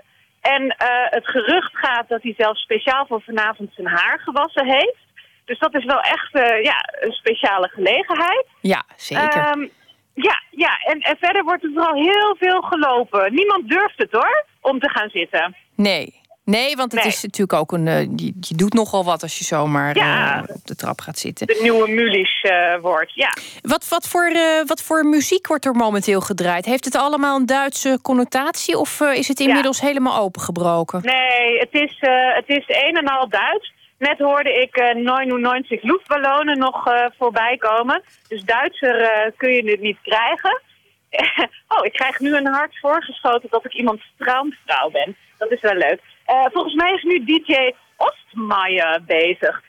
[0.42, 5.08] En eh, het gerucht gaat dat hij zelfs speciaal voor vanavond zijn haar gewassen heeft.
[5.46, 8.46] Dus dat is wel echt eh, ja, een speciale gelegenheid.
[8.62, 9.44] Ja, zeker.
[9.44, 9.68] Ehm,
[10.14, 13.34] ja, ja en, en verder wordt er vooral heel veel gelopen.
[13.34, 15.56] Niemand durft het hoor, om te gaan zitten.
[15.76, 16.19] Nee.
[16.50, 17.12] Nee, want het Nee.
[17.12, 17.88] is natuurlijk ook een.
[17.88, 20.44] eh, je, je doet nogal wat als je zomaar Ja.
[20.48, 21.48] eh, op de trap gaat zitten.
[21.48, 23.34] De nieuwe Mulisch eh, wordt, ja.
[23.62, 24.32] Wat, wat, voor,
[24.66, 26.66] wat voor muziek wordt er momenteel gedraaid?
[26.66, 31.02] Heeft het allemaal een Duitse connotatie of is het inmiddels helemaal opengebroken?
[31.04, 31.98] Nee, het is,
[32.36, 33.74] het is een en al Duits.
[33.98, 36.84] Net hoorde ik eh 99 luchtballonen nog
[37.18, 38.04] voorbij komen.
[38.28, 40.62] Dus Duitser kun je het niet krijgen.
[41.74, 45.16] oh, ik krijg nu een hart voorgeschoten dat ik iemand strandvrouw ben.
[45.38, 46.02] Dat is wel leuk.
[46.30, 49.62] Eh, volgens mij is nu DJ Ostmaier bezig.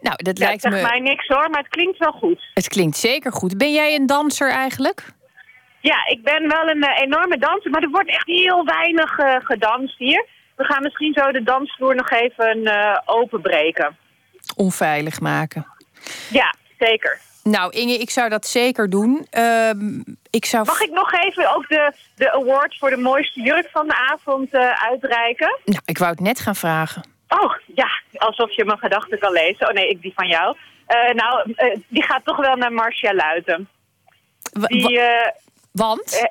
[0.00, 0.82] Nou, dat Ja, lijkt zeg me.
[0.82, 2.42] mij niks hoor, maar het klinkt wel goed.
[2.54, 3.58] Het klinkt zeker goed.
[3.58, 5.04] Ben jij een danser eigenlijk?
[5.80, 9.34] Ja, ik ben wel een eh, enorme danser, maar er wordt echt heel weinig eh,
[9.38, 10.26] gedanst hier.
[10.56, 12.70] We gaan misschien zo de dansvloer nog even
[13.04, 13.96] openbreken.
[14.56, 15.66] Onveilig maken.
[16.30, 17.18] Ja, zeker.
[17.42, 19.26] Nou, Inge, ik zou dat zeker doen.
[19.30, 20.64] Ehm, ik zou...
[20.64, 24.54] Mag ik nog even ook de, de award voor de mooiste jurk van de avond
[24.54, 25.58] eh, uitreiken?
[25.64, 27.02] Nou, ik wou het net gaan vragen.
[27.28, 29.68] Oh, ja, alsof je mijn gedachten kan lezen.
[29.68, 30.56] Oh nee, ik die van jou.
[30.86, 33.68] Eh, nou, eh, die gaat toch wel naar Marcia Luiten.
[34.52, 35.00] Die,
[35.72, 36.30] Want?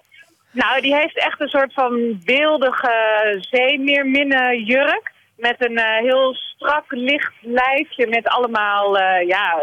[0.51, 5.11] nou, die heeft echt een soort van beeldige zeemeerminnen jurk.
[5.35, 9.61] Met een heel strak licht lijfje met allemaal ja,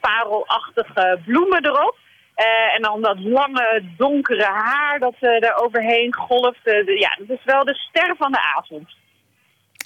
[0.00, 1.96] parelachtige bloemen erop.
[2.34, 6.60] Eh, en dan dat lange donkere haar dat eh er overheen golft.
[6.62, 8.88] Eh, ja, dat is wel de ster van de avond.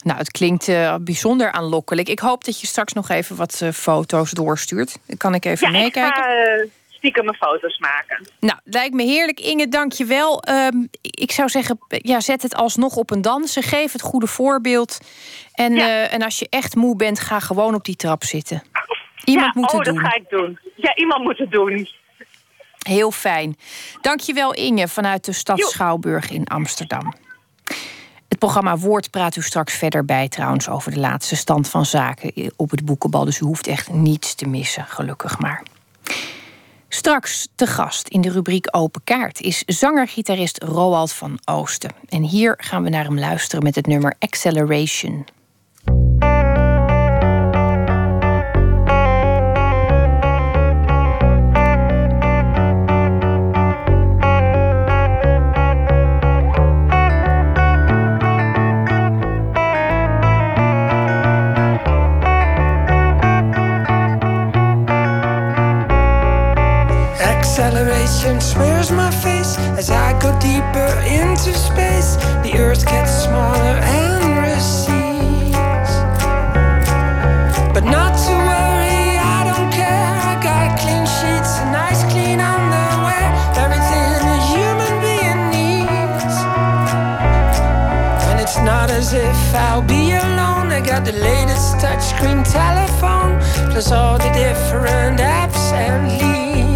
[0.04, 2.08] Nou, het klinkt bijzonder aanlokkelijk.
[2.08, 4.98] Ik hoop dat je straks nog even wat foto's doorstuurt.
[5.06, 6.22] Dan kan ik even Ja, ik meekijken.
[6.22, 8.26] ga eh, stiekem mijn foto's maken.
[8.40, 9.40] Nou, lijkt me heerlijk.
[9.40, 10.42] Inge, dank je wel.
[10.42, 13.62] Ehm, ik zou zeggen, ja, zet het alsnog op een dansen.
[13.62, 14.98] Geef het goede voorbeeld.
[15.54, 15.76] En,
[16.10, 18.62] en als je echt moe bent, ga gewoon op die trap zitten.
[19.24, 19.94] Iemand ja, moet oh, het doen.
[19.94, 20.58] dat ga ik doen.
[20.76, 21.88] Ja, iemand moet het doen.
[22.78, 23.56] Heel fijn.
[24.00, 27.14] Dank je wel, Inge, vanuit de stad Schouwburg in Amsterdam.
[28.28, 32.52] Het programma Woord praat u straks verder bij trouwens over de laatste stand van zaken
[32.56, 33.24] op het boekenbal.
[33.24, 35.62] Dus u hoeft echt niets te missen, gelukkig maar.
[36.88, 41.90] Straks te gast in de rubriek Open Kaart is zanger-gitarist Roald van Oosten.
[42.08, 45.26] En hier gaan we naar hem luisteren met het nummer Acceleration.
[67.43, 72.14] Acceleration smears my face as I go deeper into space.
[72.45, 75.93] The earth gets smaller and recedes.
[77.74, 80.14] But not to worry, I don't care.
[80.30, 83.26] I got clean sheets and nice clean underwear.
[83.59, 86.36] Everything a human being needs.
[88.30, 90.70] And it's not as if I'll be alone.
[90.70, 93.34] I got the latest touchscreen telephone,
[93.72, 96.71] plus all the different apps and leads.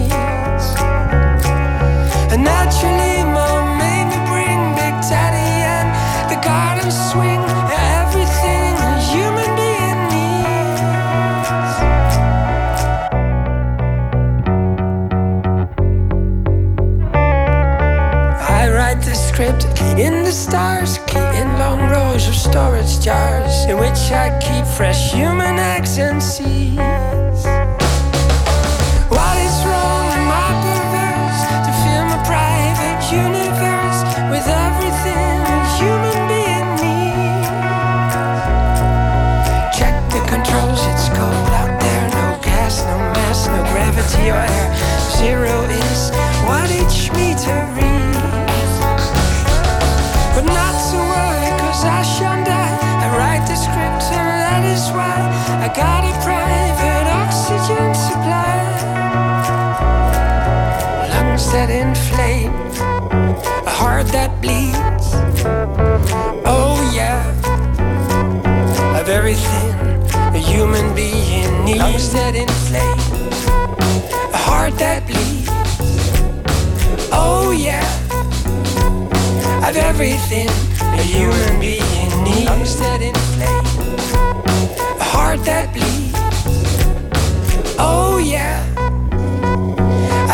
[19.99, 25.59] In the stars in long rows or storage jars In which I keep fresh human
[25.59, 26.96] eggs and seeds.
[44.19, 44.47] No gravity or.
[45.17, 46.11] Zero is
[46.47, 49.05] what each meter reads.
[50.35, 52.79] But not to worry, cause I shall die.
[53.03, 55.17] I write the script, and that is why
[55.65, 58.55] I got a private oxygen supply.
[61.11, 62.53] Lungs that inflame,
[63.67, 65.15] a heart that bleeds.
[66.45, 67.23] Oh, yeah,
[69.01, 69.87] of everything
[70.35, 71.79] a human being needs.
[71.79, 73.06] Lungs that inflame, a
[74.67, 75.49] heart that bleeds.
[77.13, 77.97] Oh, yeah
[79.69, 80.49] of everything
[80.81, 82.45] a human being needs.
[82.45, 83.65] Lungs that inflame,
[85.01, 86.15] a heart that bleeds.
[87.79, 88.63] Oh yeah,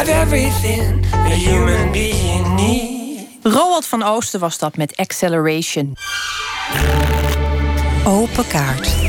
[0.00, 3.22] of everything a human being needs.
[3.42, 5.94] Roald van Oosten was dat met Acceleration.
[8.04, 9.01] Open kaart.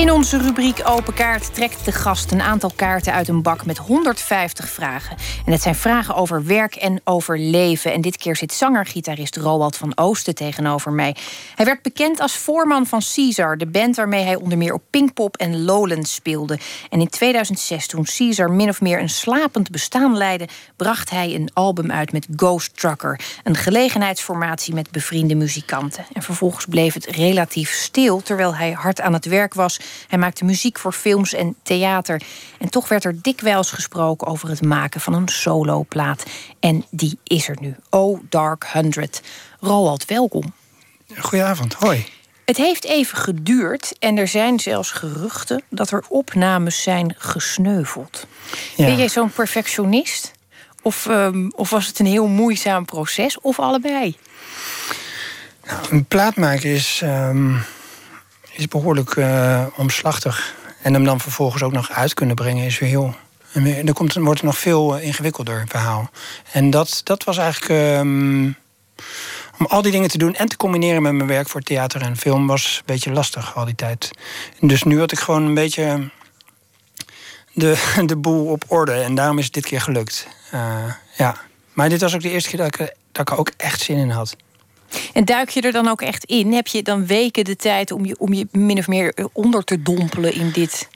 [0.00, 3.78] In onze rubriek Open Kaart trekt de gast een aantal kaarten uit een bak met
[3.78, 5.16] 150 vragen.
[5.46, 7.92] En het zijn vragen over werk en over leven.
[7.92, 11.16] En dit keer zit zanger-gitarist Roald van Oosten tegenover mij.
[11.54, 15.36] Hij werd bekend als voorman van Caesar, de band waarmee hij onder meer op Pinkpop
[15.36, 16.58] en Lowlands speelde.
[16.90, 21.50] En in 2006, toen Caesar min of meer een slapend bestaan leidde, bracht hij een
[21.52, 26.04] album uit met Ghost Trucker, een gelegenheidsformatie met bevriende muzikanten.
[26.12, 29.80] En vervolgens bleef het relatief stil terwijl hij hard aan het werk was.
[30.08, 32.22] Hij maakte muziek voor films en theater.
[32.58, 36.24] En toch werd er dikwijls gesproken over het maken van een soloplaat.
[36.60, 37.76] En die is er nu.
[37.90, 39.22] Oh Dark Hundred.
[39.60, 40.52] Roald, welkom.
[41.16, 42.06] Goedenavond, hoi.
[42.44, 48.26] Het heeft even geduurd en er zijn zelfs geruchten dat er opnames zijn gesneuveld.
[48.76, 48.84] Ja.
[48.84, 50.32] Ben jij zo'n perfectionist?
[50.82, 53.40] Of, ehm, of was het een heel moeizaam proces?
[53.40, 54.16] Of allebei?
[55.66, 57.54] Nou, een plaat maken is, ehm,
[58.60, 60.54] is behoorlijk uh, omslachtig.
[60.82, 63.14] En hem dan vervolgens ook nog uit kunnen brengen is weer heel.
[63.86, 66.10] Er komt, wordt het nog veel ingewikkelder verhaal.
[66.52, 67.98] En dat, dat was eigenlijk.
[67.98, 68.56] Um,
[69.58, 72.16] om al die dingen te doen en te combineren met mijn werk voor theater en
[72.16, 74.10] film was een beetje lastig al die tijd.
[74.60, 76.10] Dus nu had ik gewoon een beetje
[77.52, 78.92] de, de boel op orde.
[78.92, 80.28] En daarom is het dit keer gelukt.
[80.54, 81.36] Uh, ja.
[81.72, 82.78] Maar dit was ook de eerste keer dat ik,
[83.12, 84.36] dat ik er ook echt zin in had.
[85.12, 86.52] En duik je er dan ook echt in?
[86.52, 89.82] Heb je dan weken de tijd om je, om je min of meer onder te
[89.82, 90.88] dompelen in dit?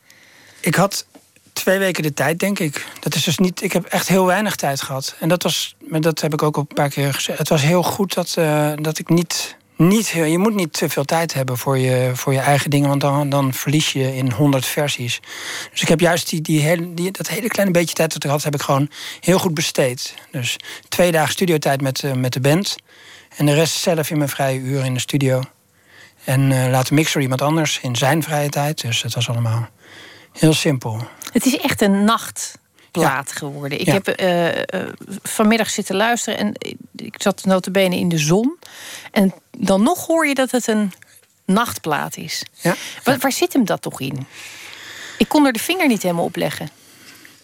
[0.61, 1.07] Ik had
[1.53, 2.87] twee weken de tijd, denk ik.
[3.01, 3.63] Dat is dus niet.
[3.63, 5.17] Ik heb echt heel weinig tijd gehad.
[5.19, 5.77] En dat was.
[5.81, 7.39] Dat heb ik ook al een paar keer gezegd.
[7.39, 9.57] Het was heel goed dat, uh, dat ik niet.
[9.77, 13.01] Niet, je moet niet te veel tijd hebben voor je, voor je eigen dingen, want
[13.01, 15.21] dan, dan verlies je in honderd versies.
[15.71, 18.31] Dus ik heb juist die, die, hele, die, dat hele kleine beetje tijd dat ik
[18.31, 18.91] had, heb ik gewoon
[19.21, 20.15] heel goed besteed.
[20.31, 20.57] Dus
[20.89, 22.77] twee dagen studiotijd met, uh, met de band.
[23.37, 25.43] En de rest zelf in mijn vrije uur in de studio.
[26.25, 28.81] En uh, laat de mixer iemand anders in zijn vrije tijd.
[28.81, 29.69] Dus het was allemaal
[30.33, 31.07] heel simpel.
[31.33, 33.81] Het is echt een nachtplaat geworden.
[33.81, 34.63] Ik heb uh, uh,
[35.23, 36.53] vanmiddag zitten luisteren en
[36.97, 38.59] ik zat notabene in de zon.
[39.11, 40.93] En dan nog hoor je dat het een
[41.45, 42.45] nachtplaat is.
[42.61, 42.75] Ja?
[43.05, 44.27] Waar, waar zit hem dat toch in?
[45.19, 46.69] Ik kon er de vinger niet helemaal op leggen.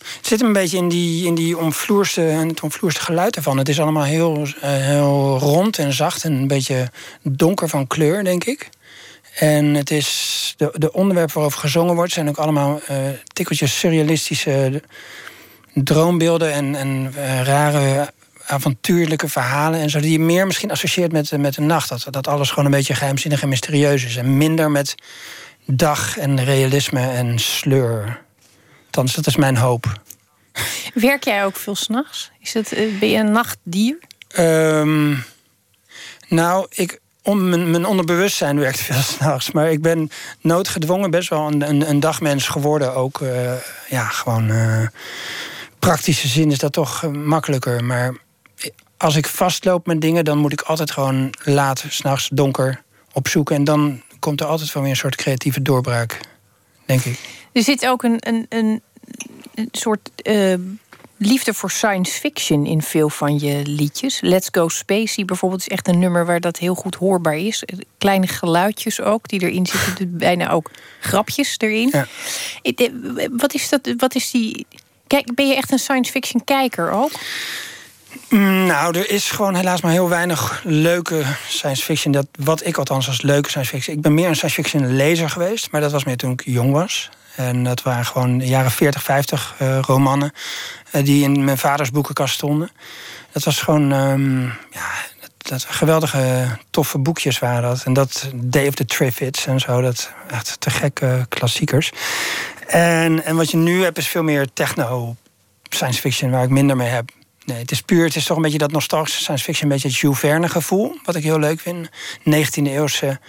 [0.00, 3.58] Het zit een beetje in die, in die omvloerste, het omvloerste geluid ervan.
[3.58, 6.90] Het is allemaal heel, heel rond en zacht en een beetje
[7.22, 8.68] donker van kleur, denk ik.
[9.38, 12.12] En het is, de, de onderwerpen waarover gezongen wordt...
[12.12, 12.96] zijn ook allemaal uh,
[13.32, 14.82] tikkeltjes surrealistische
[15.74, 16.52] droombeelden...
[16.52, 18.12] en, en uh, rare
[18.46, 20.00] avontuurlijke verhalen en zo...
[20.00, 21.88] die je meer misschien associeert met, met de nacht.
[21.88, 24.16] Dat, dat alles gewoon een beetje geheimzinnig en mysterieus is.
[24.16, 24.94] En minder met
[25.66, 28.28] dag en realisme en sleur.
[28.90, 30.00] Althans, dat is mijn hoop.
[30.94, 32.30] Werk jij ook veel s'nachts?
[32.72, 33.98] Ben je een nachtdier?
[34.38, 35.24] Um,
[36.28, 39.50] nou, ik, om, mijn, mijn onderbewustzijn werkt veel s'nachts.
[39.50, 40.10] Maar ik ben
[40.40, 42.94] noodgedwongen best wel een, een, een dagmens geworden.
[42.94, 43.52] Ook uh,
[43.88, 44.86] ja, gewoon uh,
[45.78, 47.84] praktische zin is dat toch makkelijker.
[47.84, 48.16] Maar
[48.96, 52.82] als ik vastloop met dingen, dan moet ik altijd gewoon laat, s'nachts donker
[53.12, 53.56] opzoeken.
[53.56, 56.20] En dan komt er altijd wel weer een soort creatieve doorbraak,
[56.86, 57.39] denk ik.
[57.52, 58.82] Er zit ook een, een, een,
[59.54, 60.10] een soort
[61.20, 64.20] liefde voor science fiction in veel van je liedjes.
[64.20, 67.64] Let's Go Spacey bijvoorbeeld is echt een nummer waar dat heel goed hoorbaar is.
[67.98, 70.70] Kleine geluidjes ook die erin zitten, bijna ook
[71.00, 71.92] grapjes erin.
[71.92, 72.06] Ja.
[73.30, 73.94] Wat is dat?
[73.96, 74.66] Wat is die?
[75.06, 77.10] Kijk, ben je echt een science fiction kijker ook?
[78.66, 82.12] Nou, er is gewoon helaas maar heel weinig leuke science fiction.
[82.12, 83.96] Dat, wat ik althans als leuke science fiction.
[83.96, 86.72] Ik ben meer een science fiction lezer geweest, maar dat was meer toen ik jong
[86.72, 87.10] was.
[87.48, 90.32] En dat waren gewoon jaren 40, 50 uh, romannen
[90.92, 92.70] uh, die in mijn vaders boekenkast stonden.
[93.32, 94.88] Dat was gewoon, um, ja,
[95.38, 97.82] dat, geweldige, toffe boekjes waren dat.
[97.84, 101.92] En dat Dave the Triffids en zo, dat echt te gekke klassiekers.
[102.66, 105.16] En, en wat je nu hebt is veel meer techno
[105.68, 107.10] science fiction, waar ik minder mee heb.
[107.44, 109.88] Nee, het is puur, het is toch een beetje dat nostalgische science fiction, een beetje
[109.88, 111.88] het Jules Verne gevoel, wat ik heel leuk vind.
[112.18, 113.20] 19e eeuwse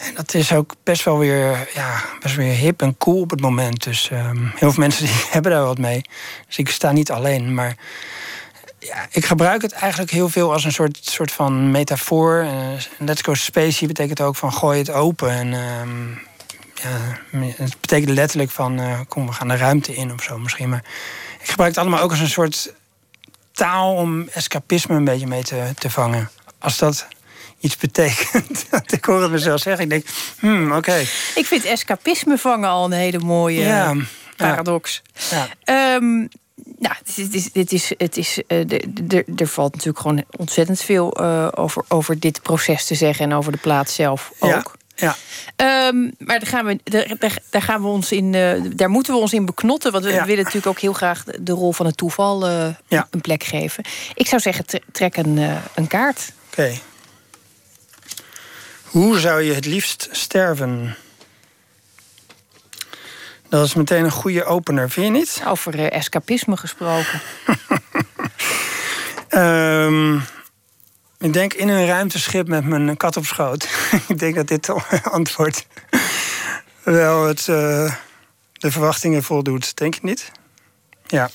[0.00, 3.40] en dat is ook best wel weer, ja, best weer hip en cool op het
[3.40, 3.82] moment.
[3.82, 6.02] Dus um, heel veel mensen die hebben daar wat mee.
[6.46, 7.54] Dus ik sta niet alleen.
[7.54, 7.76] Maar
[8.78, 12.46] ja, ik gebruik het eigenlijk heel veel als een soort, soort van metafoor.
[12.98, 15.30] Let's go spacey betekent ook van gooi het open.
[15.30, 16.20] En um,
[16.74, 20.68] ja, het betekent letterlijk van uh, kom, we gaan de ruimte in of zo misschien.
[20.68, 20.84] Maar
[21.40, 22.74] ik gebruik het allemaal ook als een soort
[23.52, 26.30] taal om escapisme een beetje mee te, te vangen.
[26.58, 27.06] Als dat
[27.60, 28.66] iets betekent.
[28.96, 29.84] ik hoor het mezelf zeggen.
[29.84, 30.06] Ik denk,
[30.38, 30.96] hmm, oké.
[31.34, 33.94] Ik vind escapisme vangen al een hele mooie ja,
[34.36, 35.02] paradox.
[35.64, 35.94] Ja.
[35.94, 36.28] Um,
[36.78, 38.72] nou, dit is, dit is, het is, uh,
[39.36, 43.52] er valt natuurlijk gewoon ontzettend veel uh, over, over dit proces te zeggen en over
[43.52, 44.78] de plaats zelf ook.
[44.94, 45.16] Ja.
[45.88, 49.20] Um, maar daar gaan, we, daar, daar, gaan we ons in, uh, daar moeten we
[49.20, 49.92] ons in beknotten.
[49.92, 53.06] Want we willen natuurlijk ook heel graag de rol van het toeval ja.
[53.10, 53.84] een plek geven.
[54.14, 55.38] Ik zou zeggen, trek een,
[55.74, 56.32] een kaart.
[56.50, 56.72] Oké.
[58.90, 60.96] Hoe zou je het liefst sterven?
[63.48, 65.42] Dat is meteen een goede opener, vind je niet?
[65.46, 67.20] Over uh, escapisme gesproken.
[69.30, 70.16] um,
[71.18, 73.68] ik denk in een ruimteschip met mijn kat op schoot.
[74.08, 74.70] ik denk dat dit
[75.02, 75.66] antwoord
[76.82, 77.94] wel het, uh,
[78.52, 79.76] de verwachtingen voldoet.
[79.76, 80.32] Denk je niet?
[81.06, 81.30] Ja.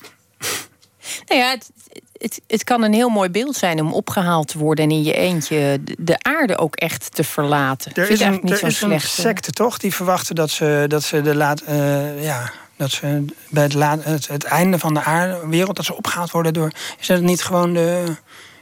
[1.27, 1.69] Nou ja, het,
[2.17, 5.13] het, het kan een heel mooi beeld zijn om opgehaald te worden en in je
[5.13, 7.93] eentje de aarde ook echt te verlaten.
[7.93, 11.35] Er is, een, er is een secte toch die verwachten dat ze, dat ze de
[11.35, 15.75] laat, uh, ja, dat ze bij het, laat, het, het, einde van de aarde, wereld,
[15.75, 16.71] dat ze opgehaald worden door.
[16.99, 18.15] Is dat niet gewoon de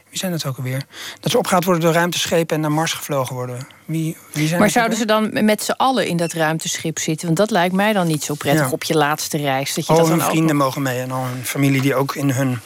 [0.08, 0.82] Wie zijn dat ook alweer?
[1.20, 3.66] Dat ze opgehaald worden door ruimteschepen en naar Mars gevlogen worden.
[3.84, 7.26] Wie, wie zijn Maar zouden ze dan met z'n allen in dat ruimteschip zitten?
[7.26, 8.70] Want dat lijkt mij dan niet zo prettig Ja.
[8.70, 9.74] op je laatste reis.
[9.74, 12.14] Dat je al dat hun ook vrienden mogen mee en al hun familie die ook
[12.14, 12.60] in hun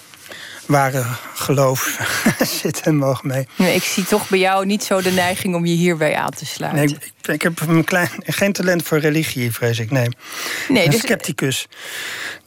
[0.69, 1.05] ware
[1.35, 1.99] geloof
[2.63, 3.49] zitten mogen mee.
[3.57, 6.47] Nee, ik zie toch bij jou niet zo de neiging om je hierbij aan te
[6.47, 6.85] sluiten.
[6.85, 9.91] Nee, ik, ik heb een klein, geen talent voor religie, vrees ik.
[9.91, 10.09] Nee,
[10.69, 11.67] Nee, een dus- scepticus.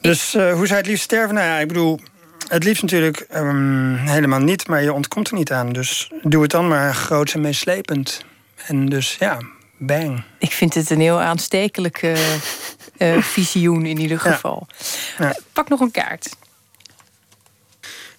[0.00, 1.34] Dus eh, hoe zou je het liefst sterven?
[1.34, 2.00] Nou ja, ik bedoel,
[2.48, 5.72] het liefst natuurlijk ehm, helemaal niet, maar je ontkomt er niet aan.
[5.72, 8.24] Dus doe het dan maar groots en meeslepend.
[8.66, 9.38] En dus ja,
[9.76, 10.22] bang.
[10.38, 12.14] Ik vind het een heel aanstekelijke
[12.96, 14.32] eh, visioen in ieder Ja.
[14.32, 14.66] geval.
[15.18, 15.36] Ja.
[15.52, 16.36] Pak nog een kaart.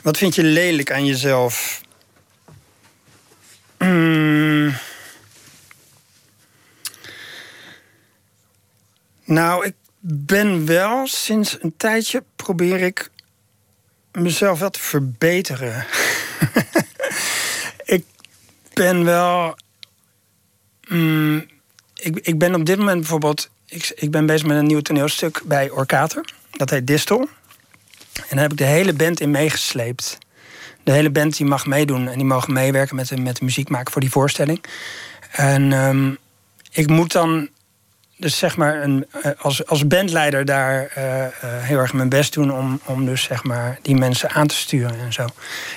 [0.03, 1.81] Wat vind je lelijk aan jezelf?
[3.77, 4.75] Mm.
[9.23, 13.09] Nou, ik ben wel sinds een tijdje probeer ik
[14.11, 15.85] mezelf wel te verbeteren.
[17.95, 18.05] ik
[18.73, 19.55] ben wel.
[20.87, 21.45] mm,
[21.95, 23.49] ik, ik ben op dit moment bijvoorbeeld.
[23.65, 26.33] Ik, ik ben bezig met een nieuw toneelstuk bij Orkater.
[26.51, 27.29] Dat heet Distel.
[28.13, 30.17] En daar heb ik de hele band in meegesleept.
[30.83, 33.91] De hele band die mag meedoen en die mogen meewerken met de, met muziek maken
[33.91, 34.63] voor die voorstelling.
[35.31, 36.11] En ehm,
[36.71, 37.49] ik moet dan
[38.17, 42.33] dus zeg maar een, eh, als, als bandleider daar eh, eh, heel erg mijn best
[42.33, 45.27] doen om, om dus zeg maar die mensen aan te sturen en zo.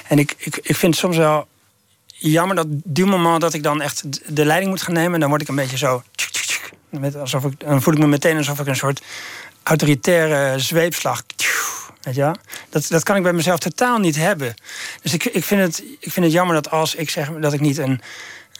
[0.08, 1.46] En ik, ik, ik vind het soms wel
[2.06, 4.04] jammer dat du moment dat ik dan echt
[4.36, 6.02] de leiding moet gaan nemen, dan word ik een beetje zo.
[7.18, 9.02] alsof ik, dan voel ik me meteen alsof ik een soort
[9.62, 11.22] autoritaire zweepslag.
[12.06, 12.36] Weet je wel?
[12.68, 14.54] Dat, dat kan ik bij mezelf totaal niet hebben.
[15.02, 17.60] Dus ik, ik, vind, het, ik vind het jammer dat als ik zeg dat ik
[17.60, 18.00] niet een,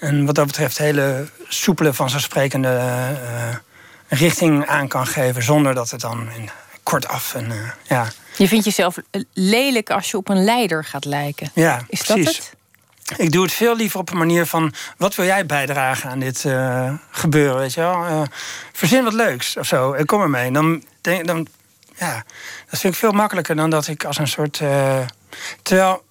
[0.01, 3.57] een wat dat betreft hele soepele, vanzelfsprekende eh,
[4.09, 5.43] richting aan kan geven.
[5.43, 6.51] Zonder dat het dan in,
[6.83, 8.09] kortaf en eh, ja.
[8.37, 8.97] Je vindt jezelf
[9.33, 11.51] lelijk als je op een leider gaat lijken.
[11.55, 12.25] Ja, Is precies.
[12.25, 12.55] dat het?
[13.17, 14.73] Ik doe het veel liever op een manier van...
[14.97, 18.05] wat wil jij bijdragen aan dit eh, gebeuren, weet je wel?
[18.05, 18.23] Eh,
[18.73, 20.51] verzin wat leuks of zo, en kom ermee.
[20.51, 21.47] Dan, denk, dan,
[21.99, 22.25] ja,
[22.71, 24.61] dat vind ik veel makkelijker dan dat ik als een soort...
[24.61, 24.99] eh,
[25.63, 26.05] terwijl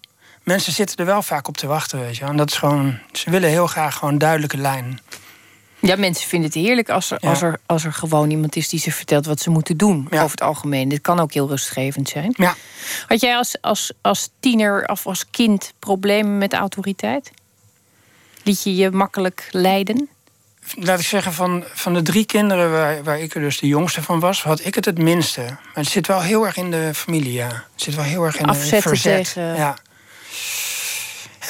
[0.44, 2.26] mensen zitten er wel vaak op te wachten, weet je.
[2.26, 3.00] En dat is gewoon...
[3.12, 5.00] Ze willen heel graag gewoon duidelijke lijn.
[5.80, 7.30] Ja, mensen vinden het heerlijk als er, Ja.
[7.30, 10.08] als, er, als er gewoon iemand is die ze vertelt wat ze moeten doen.
[10.12, 10.90] Over het algemeen.
[10.90, 12.34] Dit kan ook heel rustgevend zijn.
[12.38, 12.56] Ja.
[13.08, 17.32] Had jij als, als, als tiener of als kind problemen met autoriteit?
[18.44, 20.10] Liet je je makkelijk leiden?
[20.74, 24.02] Laat ik zeggen, van, van de drie kinderen waar, waar ik er dus de jongste
[24.04, 24.44] van was...
[24.44, 25.42] had ik het het minste.
[25.42, 27.48] Maar het zit wel heel erg in de familie, ja.
[27.48, 29.26] Het zit wel heel erg in Afzetten de verzet.
[29.34, 29.78] tegen- Ja.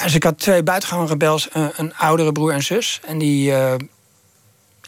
[0.03, 2.99] Dus ik had twee buitengewoon rebels, een, een oudere broer en zus.
[3.05, 3.53] En die...
[3.55, 3.73] eh,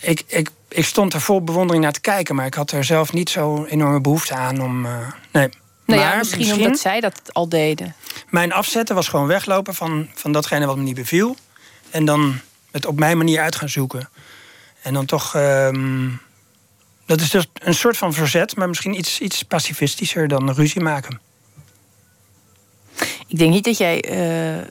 [0.01, 2.35] ik, ik, ik stond er vol bewondering naar te kijken...
[2.35, 4.85] maar ik had er zelf niet zo enorme behoefte aan om...
[4.85, 4.91] eh,
[5.31, 5.49] nee.
[5.85, 7.95] Nou Maar ja, misschien, omdat zij dat al deden.
[8.29, 11.35] Mijn afzetten was gewoon weglopen van, van datgene wat me niet beviel.
[11.89, 12.39] En dan
[12.71, 14.09] het op mijn manier uit gaan zoeken.
[14.87, 15.35] En dan toch.
[15.35, 16.09] ehm,
[17.05, 21.19] dat is dus een soort van verzet, maar misschien iets, iets pacifistischer dan ruzie maken.
[23.27, 24.67] Ik denk niet dat jij eh,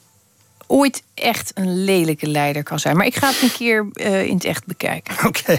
[0.66, 2.96] ooit echt een lelijke leider kan zijn.
[2.96, 5.14] Maar ik ga het een keer eh, in het echt bekijken.
[5.28, 5.58] Oké.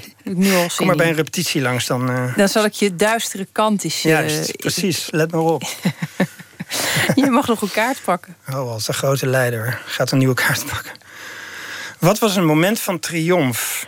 [0.75, 2.09] Kom maar bij een repetitie langs dan.
[2.09, 4.01] eh, Dan zal ik je duistere kant eens...
[4.01, 5.07] Juist, precies.
[5.11, 5.63] Let maar op.
[7.15, 8.35] je mag nog een kaart pakken.
[8.49, 10.91] Oh, als de grote leider gaat een nieuwe kaart pakken.
[11.99, 13.87] Wat was een moment van triomf?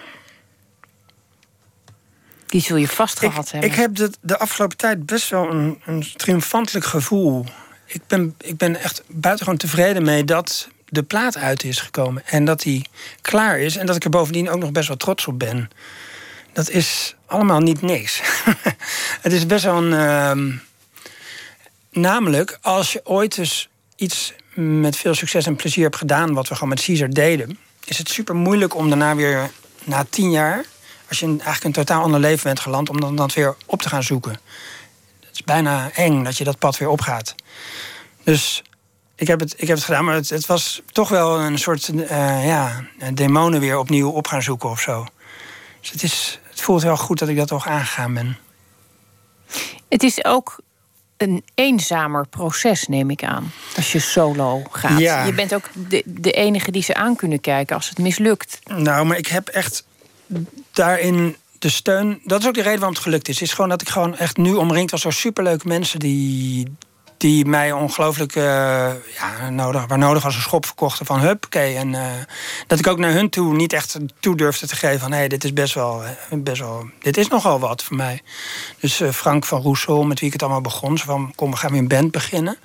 [2.49, 3.69] Die zul je vast gehad hebben.
[3.69, 7.45] Ik heb de, de afgelopen tijd best wel een, een triomfantelijk gevoel.
[7.85, 12.25] Ik ben, ik ben echt buitengewoon tevreden mee dat de plaat uit is gekomen.
[12.25, 12.85] En dat die
[13.21, 13.75] klaar is.
[13.75, 15.69] En dat ik er bovendien ook nog best wel trots op ben.
[16.53, 18.21] Dat is allemaal niet niks.
[19.21, 19.93] het is best wel een...
[19.93, 20.51] ehm,
[21.91, 26.33] namelijk, als je ooit dus iets met veel succes en plezier hebt gedaan...
[26.33, 27.59] wat we gewoon met Caesar deden...
[27.85, 29.49] is het super moeilijk om daarna weer,
[29.83, 30.65] na tien jaar...
[31.09, 32.89] als je eigenlijk een totaal ander leven bent geland...
[32.89, 34.31] om dan dat weer op te gaan zoeken.
[35.19, 37.35] Het is bijna eng dat je dat pad weer opgaat.
[38.23, 38.63] Dus
[39.15, 41.87] ik heb het, ik heb het gedaan, maar het, het was toch wel een soort
[41.87, 42.83] eh, ja,
[43.13, 45.05] demonen weer opnieuw op gaan zoeken of zo.
[45.81, 48.37] Dus het, is, het voelt heel goed dat ik dat toch aangegaan ben.
[49.89, 50.59] Het is ook
[51.17, 53.51] een eenzamer proces, neem ik aan.
[53.75, 54.99] Als je solo gaat.
[54.99, 55.23] Ja.
[55.23, 58.59] Je bent ook de, de enige die ze aan kunnen kijken als het mislukt.
[58.65, 59.85] Nou, maar ik heb echt
[60.71, 62.19] daarin de steun.
[62.23, 63.41] Dat is ook de reden waarom het gelukt is.
[63.41, 66.77] Is gewoon dat ik gewoon echt nu omringd was door superleuke mensen die,
[67.17, 68.43] die mij ongelooflijk eh,
[69.17, 71.59] ja, nodig, waar nodig was een schop verkochten van hup, oké.
[71.59, 72.05] En eh,
[72.67, 75.43] dat ik ook naar hun toe niet echt toe durfde te geven van hé, dit
[75.43, 78.21] is best wel, eh, best wel, dit is nogal wat voor mij.
[78.79, 81.79] Dus Frank van Roesel, met wie ik het allemaal begon, van kom, we gaan weer
[81.79, 82.57] een band beginnen.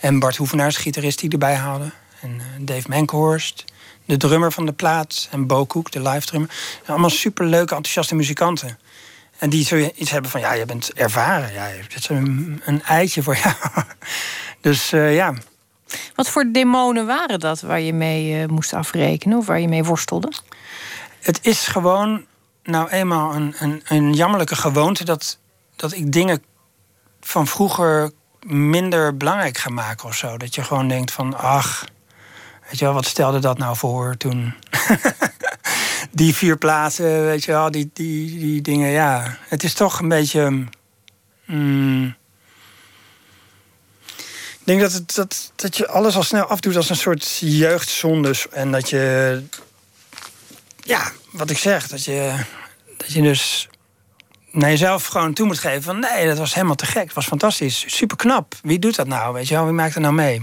[0.00, 1.90] En Bart Hoevenaars, gitarist die erbij haalde.
[2.20, 3.64] en Dave Mankhorst,
[4.08, 6.50] de drummer van de plaat, en Bo Cook, de live drummer.
[6.86, 8.78] Allemaal superleuke, enthousiaste muzikanten.
[9.38, 11.52] En die zoiets hebben van, ja, je bent ervaren.
[11.52, 13.54] Ja, dit is een, een eitje voor jou.
[14.60, 15.34] dus uh, ja.
[16.14, 19.84] Wat voor demonen waren dat waar je mee uh, moest afrekenen of waar je mee
[19.84, 20.32] worstelde?
[21.20, 22.24] Het is gewoon
[22.62, 25.38] nou eenmaal een, een, een jammerlijke gewoonte dat,
[25.76, 26.42] dat ik dingen
[27.20, 28.10] van vroeger
[28.46, 30.36] minder belangrijk ga maken of zo.
[30.36, 31.84] Dat je gewoon denkt van, ach,
[32.68, 34.54] weet je wel, wat stelde dat nou voor toen?
[36.10, 39.38] die vier plaatsen, weet je wel, die, die, die dingen, ja.
[39.48, 40.64] Het is toch een beetje...
[41.44, 42.16] Mm,
[44.58, 48.48] ik denk dat, het, dat, dat je alles al snel afdoet als een soort jeugdzondes.
[48.48, 49.42] En dat je...
[50.80, 52.44] Ja, wat ik zeg, dat je,
[52.96, 53.68] dat je dus
[54.50, 55.98] naar jezelf gewoon toe moet geven van...
[55.98, 58.54] nee, dat was helemaal te gek, het was fantastisch, super knap.
[58.62, 60.40] Wie doet dat nou, weet je wel, wie maakt er nou mee?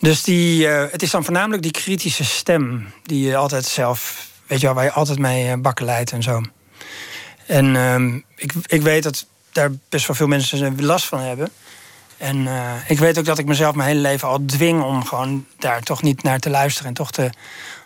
[0.00, 4.60] Dus die, uh, het is dan voornamelijk die kritische stem die je altijd zelf, weet
[4.60, 6.42] je wel, waar je altijd mee uh, bakken leidt en zo.
[7.46, 11.50] En uh, ik, ik weet dat daar best wel veel mensen last van hebben.
[12.16, 12.48] En
[12.86, 16.02] ik weet ook dat ik mezelf mijn hele leven al dwing om gewoon daar toch
[16.02, 16.88] niet naar te luisteren.
[16.88, 17.30] En toch te.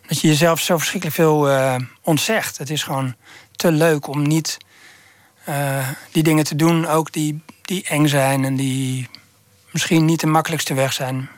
[0.07, 1.49] Dat je jezelf zo verschrikkelijk veel
[2.03, 2.59] ontzegt.
[2.59, 3.15] Het is gewoon
[3.57, 4.57] te leuk om niet
[6.13, 9.09] die dingen te doen, ook die, die eng zijn en die
[9.71, 11.29] misschien niet de makkelijkste weg zijn.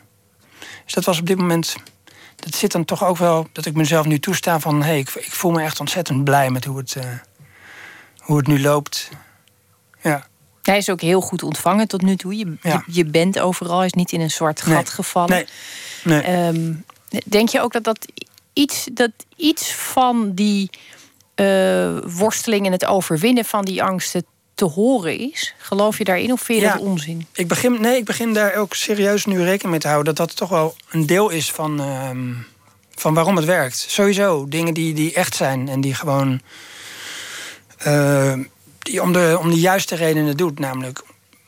[0.84, 1.76] Dus dat was op dit moment.
[2.36, 5.10] Dat zit dan toch ook wel dat ik mezelf nu toesta van hé, hey, ik,
[5.10, 7.04] ik, voel me echt ontzettend blij met hoe het, uh,
[8.18, 9.08] hoe het nu loopt.
[10.02, 10.26] Ja.
[10.62, 12.36] Hij is ook heel goed ontvangen tot nu toe.
[12.36, 12.84] Je, ja.
[12.86, 14.86] je, je, bent overal, is niet in een zwart gat nee.
[14.86, 15.46] gevallen.
[16.02, 16.22] Nee.
[16.22, 16.46] nee.
[16.46, 16.84] Um,
[17.24, 18.06] denk je ook dat dat
[18.52, 20.70] iets, dat iets van die
[21.36, 24.24] uh, worsteling en het overwinnen van die angsten
[24.55, 25.55] te horen is?
[25.59, 27.26] Geloof je daarin of vind je ja, dat onzin?
[27.32, 30.14] Ik begin, nee, ik begin daar ook serieus nu rekening mee te houden...
[30.14, 32.11] dat dat toch wel een deel is van, uh,
[32.94, 33.76] van waarom het werkt.
[33.88, 36.40] Sowieso, dingen die, die echt zijn en die gewoon...
[37.86, 38.38] Uh,
[38.78, 41.02] die om, de, om de juiste redenen doet, namelijk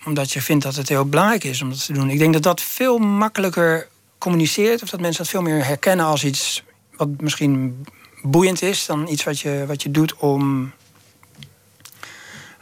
[0.04, 2.11] omdat je vindt dat het heel belangrijk is om dat te doen.
[2.11, 3.88] Ik denk dat dat veel makkelijker
[4.18, 4.82] communiceert...
[4.82, 6.62] of dat mensen dat veel meer herkennen als iets
[6.96, 7.86] wat misschien
[8.22, 8.86] boeiend is...
[8.86, 10.72] dan iets wat je, wat je doet om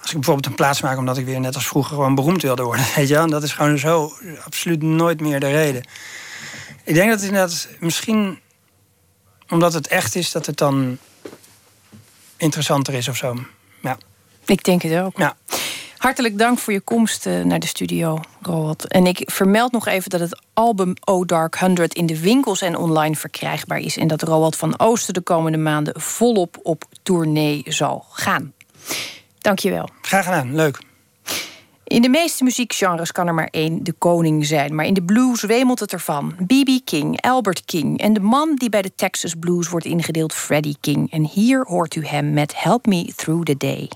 [0.04, 2.62] als ik bijvoorbeeld een plaats maak omdat ik weer net als vroeger gewoon beroemd wilde
[2.62, 4.12] worden, weet je wel, dat is gewoon zo
[4.44, 5.82] absoluut nooit meer de reden.
[6.84, 8.38] Ik denk dat het inderdaad misschien
[9.48, 10.98] omdat het echt is, dat het dan
[12.36, 13.36] interessanter is of zo.
[13.82, 13.98] Ja.
[14.46, 15.16] Ik denk het ook.
[15.16, 15.36] Ja.
[15.96, 18.88] Hartelijk dank voor je komst uh, naar de studio, Roald.
[18.88, 22.76] En ik vermeld nog even dat het album O Dark 100 in de winkels en
[22.76, 23.96] online verkrijgbaar is.
[23.96, 28.52] En dat Roald van Oosten de komende maanden volop op tournee zal gaan.
[29.44, 29.88] Dankjewel.
[30.00, 30.78] Graag gedaan, leuk.
[31.84, 35.42] In de meeste muziekgenres kan er maar één de koning zijn, maar in de blues
[35.42, 36.34] wemelt het ervan.
[36.46, 36.80] B.B.
[36.84, 41.12] King, Albert King en de man die bij de Texas Blues wordt ingedeeld, Freddie King.
[41.12, 43.90] En hier hoort u hem met Help Me Through the Day.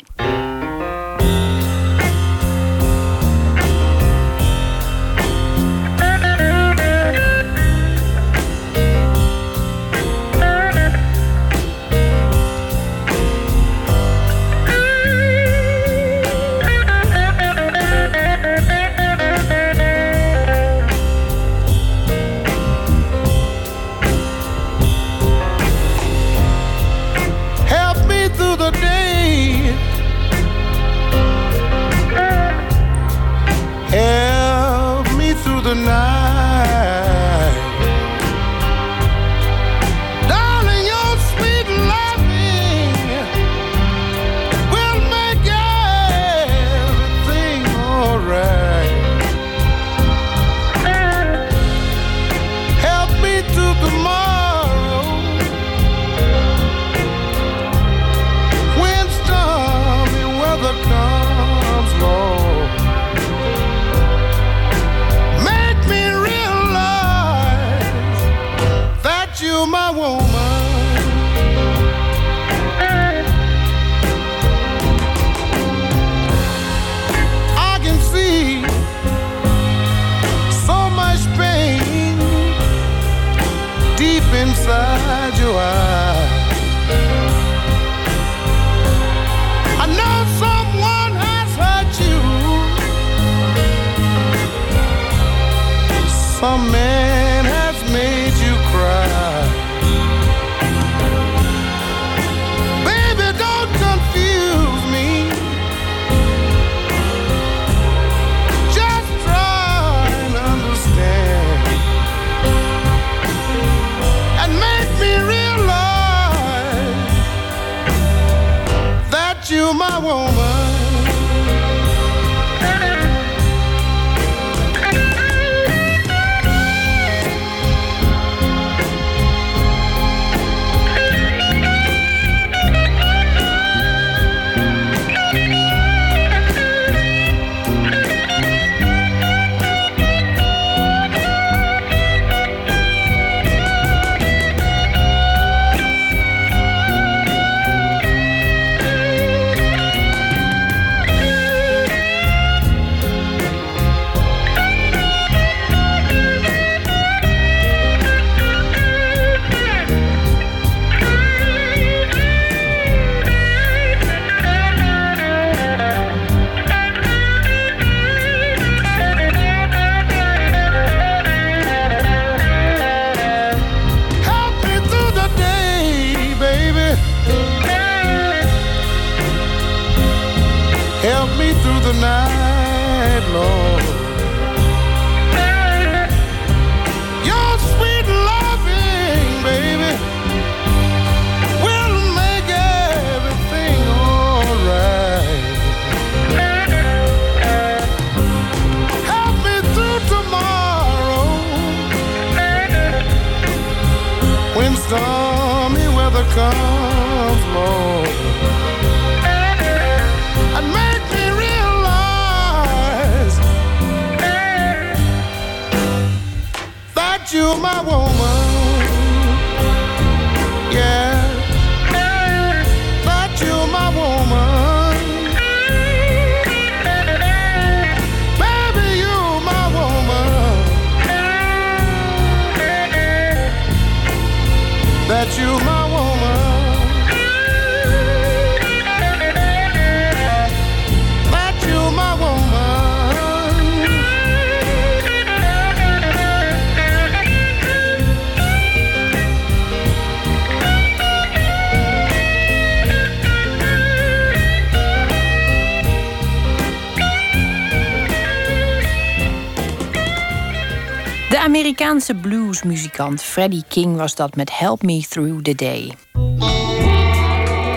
[262.60, 265.94] Bluesmuzikant Freddie King was dat met Help Me Through the Day.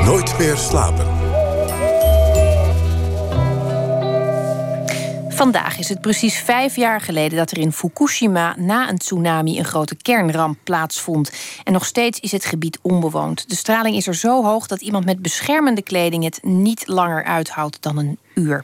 [0.06, 1.06] Nooit meer slapen.
[5.30, 9.66] Vandaag is het precies vijf jaar geleden dat er in Fukushima na een tsunami een
[9.66, 11.32] grote kernramp plaatsvond.
[11.64, 13.50] En nog steeds is het gebied onbewoond.
[13.50, 17.82] De straling is er zo hoog dat iemand met beschermende kleding het niet langer uithoudt
[17.82, 18.64] dan een uur.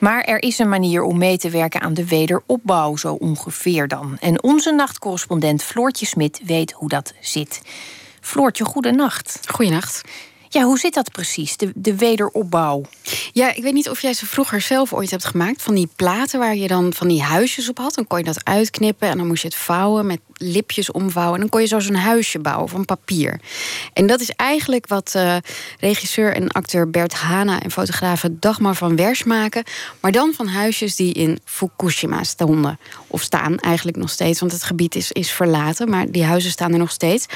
[0.00, 4.16] Maar er is een manier om mee te werken aan de wederopbouw, zo ongeveer dan.
[4.20, 7.60] En onze nachtcorrespondent Floortje Smit weet hoe dat zit.
[8.20, 9.40] Floortje, goedenacht.
[9.48, 10.02] Goedenacht.
[10.48, 12.82] Ja, hoe zit dat precies, de, de wederopbouw?
[13.32, 15.62] Ja, ik weet niet of jij ze vroeger zelf ooit hebt gemaakt.
[15.62, 17.94] Van die platen waar je dan van die huisjes op had.
[17.94, 21.34] Dan kon je dat uitknippen en dan moest je het vouwen met lipjes omvouwen.
[21.34, 23.40] En dan kon je zo zo'n huisje bouwen van papier.
[23.92, 25.36] En dat is eigenlijk wat uh,
[25.78, 29.64] regisseur en acteur Bert Hana en fotograaf Dagmar van Wers maken.
[30.00, 32.78] Maar dan van huisjes die in Fukushima stonden.
[33.06, 35.90] Of staan eigenlijk nog steeds, want het gebied is, is verlaten.
[35.90, 37.26] Maar die huizen staan er nog steeds.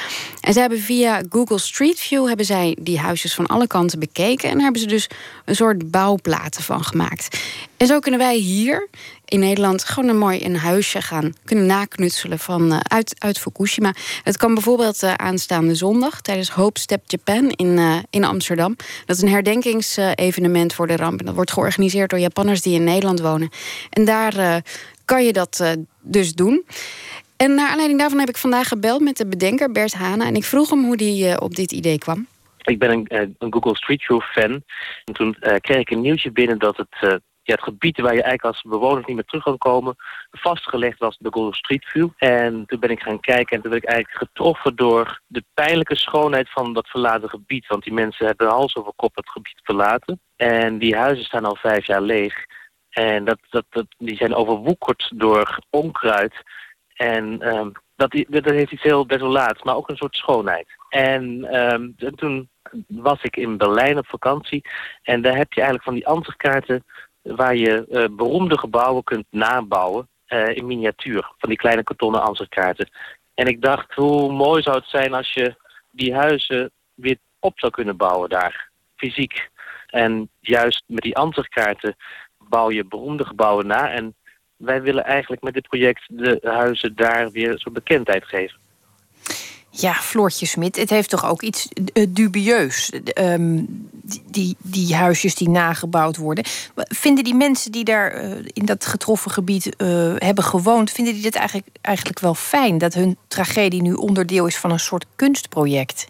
[0.41, 4.49] En ze hebben via Google Street View hebben zij die huisjes van alle kanten bekeken.
[4.49, 5.09] En daar hebben ze dus
[5.45, 7.39] een soort bouwplaten van gemaakt.
[7.85, 8.89] En zo kunnen wij hier
[9.25, 13.93] in Nederland gewoon een mooi een huisje gaan kunnen naknutselen van, uh, uit, uit Fukushima.
[14.23, 18.77] Het kan bijvoorbeeld uh, aanstaande zondag tijdens Hope Step Japan in, uh, in Amsterdam.
[19.07, 21.21] Dat is een herdenkingsevenement voor de ramp.
[21.21, 23.49] En dat wordt georganiseerd door Japanners die in Nederland wonen.
[23.91, 24.63] En daar
[25.05, 26.65] kan je dat dus doen.
[27.37, 30.27] En naar aanleiding daarvan heb ik vandaag gebeld met de bedenker Bert Hana.
[30.27, 32.27] En ik vroeg hem hoe hij op dit idee kwam.
[32.63, 34.63] Ik ben een, een Google Street View fan.
[35.05, 38.55] En toen kreeg ik een nieuwtje binnen dat het ja, het gebied waar je eigenlijk
[38.55, 39.97] als bewoners niet meer terug kan komen,
[40.31, 42.09] vastgelegd was de Google Street View.
[42.17, 45.97] En toen ben ik gaan kijken en toen ben ik eigenlijk getroffen door de pijnlijke
[45.97, 47.67] schoonheid van dat verlaten gebied.
[47.67, 50.21] Want die mensen hebben hals over kop het gebied verlaten.
[50.37, 52.35] En die huizen staan al vijf jaar leeg.
[52.91, 56.35] En dat, dat, dat, die zijn overwoekerd door onkruid.
[56.95, 60.67] En um, dat, dat heeft iets heel desolaats, maar ook een soort schoonheid.
[60.89, 62.49] En, um, en toen
[62.87, 64.65] was ik in Berlijn op vakantie.
[65.03, 66.85] En daar heb je eigenlijk van die ansichtkaarten
[67.25, 71.33] waar je uh, beroemde gebouwen kunt nabouwen uh, in miniatuur.
[71.39, 72.89] Van die kleine kartonnen ansichtkaarten.
[73.35, 75.55] En ik dacht, hoe mooi zou het zijn als je
[75.91, 79.51] die huizen weer op zou kunnen bouwen daar, fysiek.
[79.87, 81.97] En juist met die ansichtkaarten
[82.39, 83.91] bouw je beroemde gebouwen na.
[83.91, 84.15] En
[84.57, 88.59] wij willen eigenlijk met dit project de huizen daar weer zo'n bekendheid geven.
[89.77, 92.93] Ja, Floortje Smit, het heeft toch ook iets uh, dubieus.
[93.19, 93.89] Um,
[94.31, 96.45] die, die huisjes die nagebouwd worden.
[96.75, 101.23] Vinden die mensen die daar uh, in dat getroffen gebied uh, hebben gewoond, vinden die
[101.23, 102.79] dit eigenlijk, eigenlijk wel fijn?
[102.79, 106.07] Dat hun tragedie nu onderdeel is van een soort kunstproject?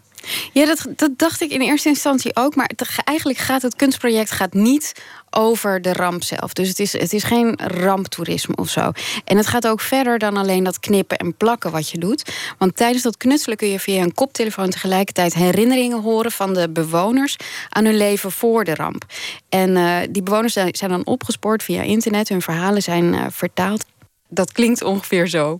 [0.53, 2.55] Ja, dat, dat dacht ik in eerste instantie ook.
[2.55, 2.69] Maar
[3.03, 4.93] eigenlijk gaat het kunstproject gaat niet
[5.29, 6.53] over de ramp zelf.
[6.53, 8.91] Dus het is, het is geen ramptoerisme of zo.
[9.25, 12.31] En het gaat ook verder dan alleen dat knippen en plakken wat je doet.
[12.57, 17.35] Want tijdens dat knutselen kun je via een koptelefoon tegelijkertijd herinneringen horen van de bewoners
[17.69, 19.05] aan hun leven voor de ramp.
[19.49, 22.29] En uh, die bewoners zijn dan opgespoord via internet.
[22.29, 23.85] Hun verhalen zijn uh, vertaald.
[24.29, 25.59] Dat klinkt ongeveer zo.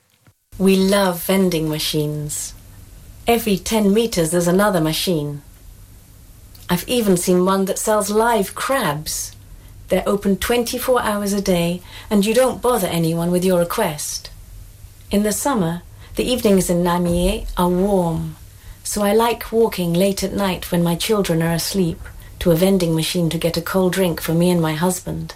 [0.57, 2.54] We love vending machines.
[3.27, 5.41] Every 10 meters there's another machine.
[6.69, 9.35] I've even seen one that sells live crabs.
[9.87, 11.81] They're open 24 hours a day,
[12.11, 14.29] and you don't bother anyone with your request.
[15.09, 15.81] In the summer,
[16.17, 18.35] the evenings in Namie are warm,
[18.83, 21.99] so I like walking late at night when my children are asleep
[22.39, 25.33] to a vending machine to get a cold drink for me and my husband.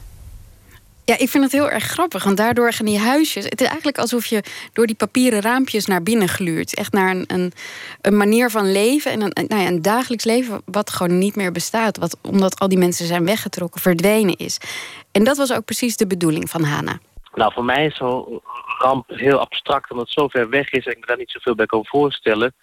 [1.09, 2.23] Ja, ik vind het heel erg grappig.
[2.23, 3.43] Want daardoor gaan die huisjes.
[3.43, 6.75] Het is eigenlijk alsof je door die papieren raampjes naar binnen gluurt.
[6.75, 7.53] Echt naar een, een,
[8.01, 9.11] een manier van leven.
[9.11, 11.97] En een, nou ja, een dagelijks leven wat gewoon niet meer bestaat.
[11.97, 14.57] Wat, omdat al die mensen zijn weggetrokken, verdwenen is.
[15.11, 16.99] En dat was ook precies de bedoeling van Hana.
[17.33, 18.41] Nou, voor mij is zo'n
[18.77, 21.55] ramp heel abstract, omdat het zo ver weg is en ik me daar niet zoveel
[21.55, 22.53] bij kan voorstellen.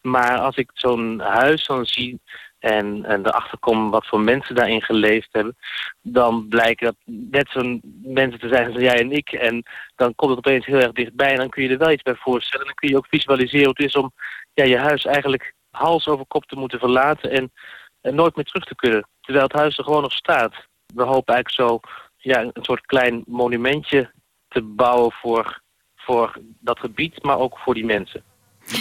[0.00, 2.20] Maar als ik zo'n huis dan zie
[2.58, 5.56] en, en erachter kom wat voor mensen daarin geleefd hebben,
[6.02, 9.32] dan blijkt dat net zo'n mensen te zijn als jij en ik.
[9.32, 9.62] En
[9.96, 12.14] dan komt het opeens heel erg dichtbij en dan kun je er wel iets bij
[12.14, 12.66] voorstellen.
[12.66, 14.12] En dan kun je ook visualiseren hoe het is om
[14.54, 17.52] ja, je huis eigenlijk hals over kop te moeten verlaten en,
[18.00, 19.08] en nooit meer terug te kunnen.
[19.20, 20.54] Terwijl het huis er gewoon nog staat.
[20.94, 21.80] We hopen eigenlijk zo
[22.16, 24.10] ja, een soort klein monumentje
[24.48, 25.60] te bouwen voor,
[25.96, 28.22] voor dat gebied, maar ook voor die mensen.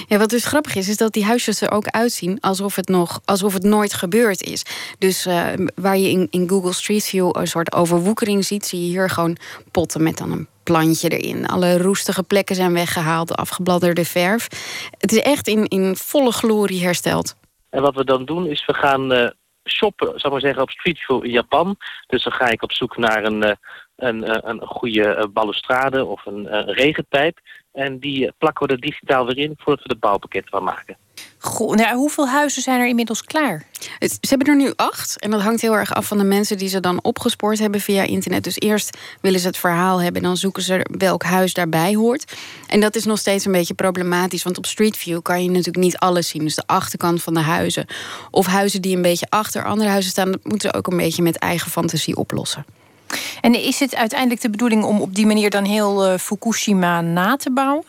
[0.07, 3.19] Ja, wat dus grappig is, is dat die huisjes er ook uitzien alsof het, nog,
[3.25, 4.63] alsof het nooit gebeurd is.
[4.99, 8.85] Dus eh, waar je in, in Google Street View een soort overwoekering ziet, zie je
[8.85, 9.37] hier gewoon
[9.71, 11.47] potten met dan een plantje erin.
[11.47, 14.47] Alle roestige plekken zijn weggehaald, afgebladderde verf.
[14.97, 17.35] Het is echt in, in volle glorie hersteld.
[17.69, 19.29] En wat we dan doen is we gaan uh,
[19.69, 21.75] shoppen, zou maar zeggen, op Street View in Japan.
[22.07, 23.51] Dus dan ga ik op zoek naar een, uh,
[23.97, 27.39] een, een goede balustrade of een, een regenpijp.
[27.71, 30.97] En die plakken we er digitaal weer in voordat we de bouwpakket van maken.
[31.39, 33.65] Goh, nou, hoeveel huizen zijn er inmiddels klaar?
[33.99, 35.19] Ze hebben er nu acht.
[35.19, 38.03] En dat hangt heel erg af van de mensen die ze dan opgespoord hebben via
[38.03, 38.43] internet.
[38.43, 42.33] Dus eerst willen ze het verhaal hebben en dan zoeken ze welk huis daarbij hoort.
[42.67, 44.43] En dat is nog steeds een beetje problematisch.
[44.43, 46.43] Want op Street View kan je natuurlijk niet alles zien.
[46.43, 47.85] Dus de achterkant van de huizen.
[48.31, 50.31] Of huizen die een beetje achter andere huizen staan.
[50.31, 52.65] Dat moeten ze ook een beetje met eigen fantasie oplossen.
[53.41, 57.35] En is het uiteindelijk de bedoeling om op die manier dan heel uh, Fukushima na
[57.35, 57.83] te bouwen?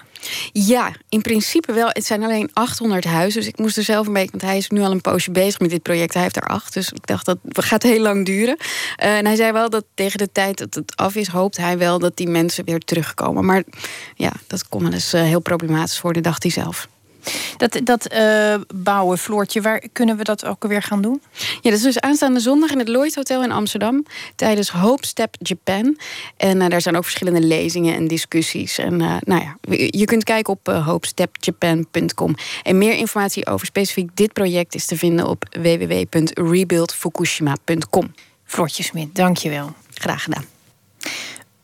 [0.53, 1.89] Ja, in principe wel.
[1.89, 3.41] Het zijn alleen 800 huizen.
[3.41, 4.31] Dus ik moest er zelf een beetje...
[4.31, 6.15] Want hij is nu al een poosje bezig met dit project.
[6.15, 6.75] Hij heeft er acht.
[6.75, 8.57] Dus ik dacht, dat gaat heel lang duren.
[8.59, 11.29] Uh, en hij zei wel dat tegen de tijd dat het af is...
[11.29, 13.45] hoopt hij wel dat die mensen weer terugkomen.
[13.45, 13.63] Maar
[14.15, 16.89] ja, dat kon wel eens uh, heel problematisch worden, dacht hij zelf.
[17.57, 21.23] Dat, dat uh, bouwen, Floortje, waar kunnen we dat ook weer gaan doen?
[21.37, 24.05] Ja, dat is dus aanstaande zondag in het Lloyd Hotel in Amsterdam.
[24.37, 25.99] Tijdens Hope Step Japan.
[26.37, 28.79] En uh, daar zijn ook verschillende lezingen en discussies.
[28.79, 29.57] En uh, nou ja,
[29.91, 32.35] je kunt kijken op hopestepjapan.com.
[32.63, 38.15] En meer informatie over specifiek dit project is te vinden op www.rebuildfukushima.com.
[38.45, 39.73] Floortje Smit, dankjewel.
[39.95, 40.45] Graag gedaan.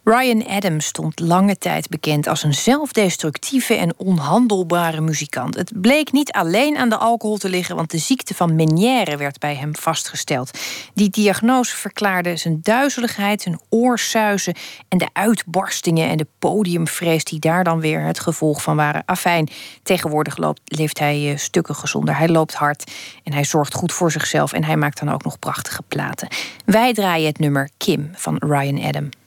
[0.05, 5.57] Ryan Adams stond lange tijd bekend als een zelfdestructieve en onhandelbare muzikant.
[5.57, 9.39] Het bleek niet alleen aan de alcohol te liggen, want de ziekte van Meniere werd
[9.39, 10.59] bij hem vastgesteld.
[10.95, 14.55] Die diagnose verklaarde zijn duizeligheid, zijn oorsuizen
[14.89, 19.03] en de uitbarstingen en de podiumvrees die daar dan weer het gevolg van waren.
[19.07, 19.49] Afijn,
[19.83, 22.17] tegenwoordig loopt, leeft hij uh, stukken gezonder.
[22.17, 25.39] Hij loopt hard en hij zorgt goed voor zichzelf en hij maakt dan ook nog
[25.39, 26.29] prachtige platen.
[26.65, 29.23] Wij draaien het nummer Kim van Ryan Adams.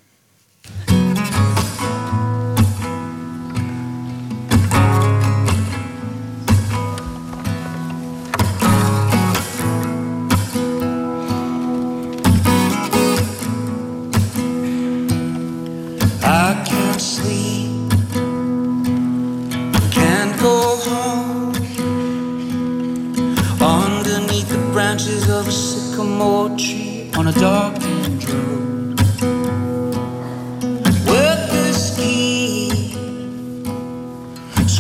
[24.98, 28.67] Branches of a sycamore tree on a darkened road.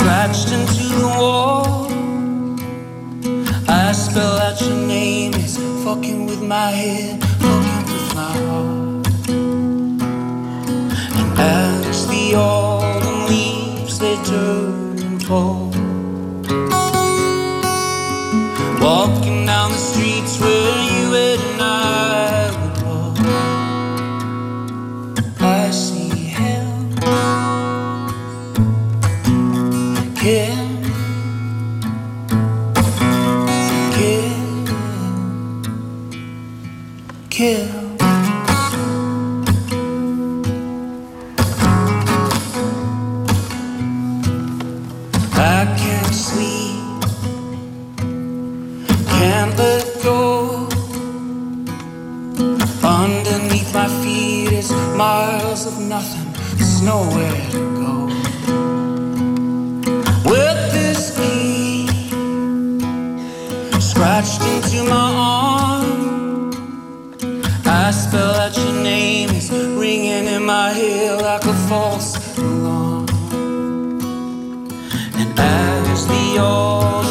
[0.07, 1.91] Scratched into the wall,
[3.67, 5.33] I spell out your name.
[5.35, 9.07] It's fucking with my head, fucking with my heart.
[11.19, 15.71] And as the autumn leaves they turn and fall
[18.79, 20.86] Walking down the streets where
[56.87, 57.93] nowhere to go.
[60.31, 61.87] With this key
[63.89, 66.51] scratched into my arm,
[67.65, 73.07] I spell out your name, it's ringing in my ear like a false alarm.
[75.19, 77.06] And as the autumn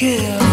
[0.00, 0.49] kill.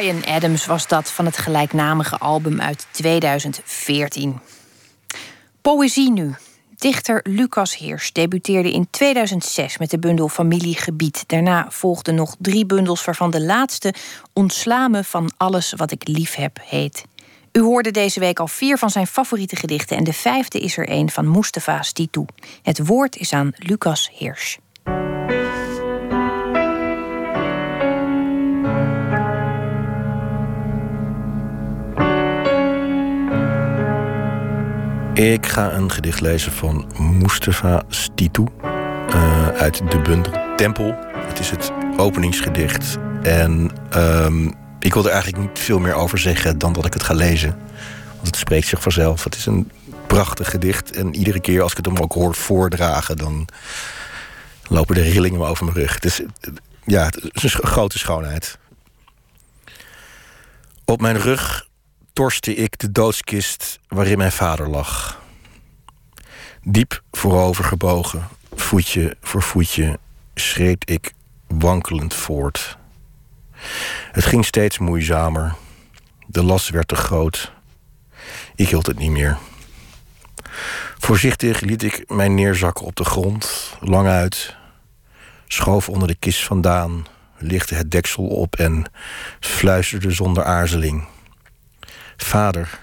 [0.00, 4.40] Ryan Adams was dat van het gelijknamige album uit 2014.
[5.60, 6.34] Poëzie nu.
[6.76, 11.24] Dichter Lucas Heers debuteerde in 2006 met de bundel Familiegebied.
[11.26, 13.94] Daarna volgden nog drie bundels, waarvan de laatste
[14.32, 17.04] Ontsla me van alles wat ik lief heb heet.
[17.52, 20.90] U hoorde deze week al vier van zijn favoriete gedichten en de vijfde is er
[20.90, 22.24] een van Mustafa Stitu.
[22.62, 24.58] Het woord is aan Lucas Heers.
[35.20, 40.94] Ik ga een gedicht lezen van Mustafa Stitu uh, uit de bundel Tempel.
[41.14, 42.96] Het is het openingsgedicht.
[43.22, 47.02] En um, ik wil er eigenlijk niet veel meer over zeggen dan dat ik het
[47.02, 47.58] ga lezen.
[48.14, 49.24] Want het spreekt zich vanzelf.
[49.24, 49.70] Het is een
[50.06, 50.90] prachtig gedicht.
[50.92, 53.46] En iedere keer als ik het hem ook hoor voordragen, dan
[54.68, 55.94] lopen de rillingen over mijn rug.
[55.94, 56.20] Het is,
[56.84, 58.58] ja, het is een grote schoonheid.
[60.84, 61.68] Op mijn rug
[62.12, 65.20] torste ik de doodskist waarin mijn vader lag.
[66.62, 69.98] Diep voorover gebogen, voetje voor voetje,
[70.34, 71.12] schreed ik
[71.46, 72.78] wankelend voort.
[74.12, 75.54] Het ging steeds moeizamer.
[76.26, 77.52] De last werd te groot.
[78.54, 79.38] Ik hield het niet meer.
[80.98, 84.56] Voorzichtig liet ik mij neerzakken op de grond, lang uit,
[85.46, 87.06] schoof onder de kist vandaan,
[87.38, 88.90] lichtte het deksel op en
[89.40, 91.06] fluisterde zonder aarzeling.
[92.24, 92.78] Vader,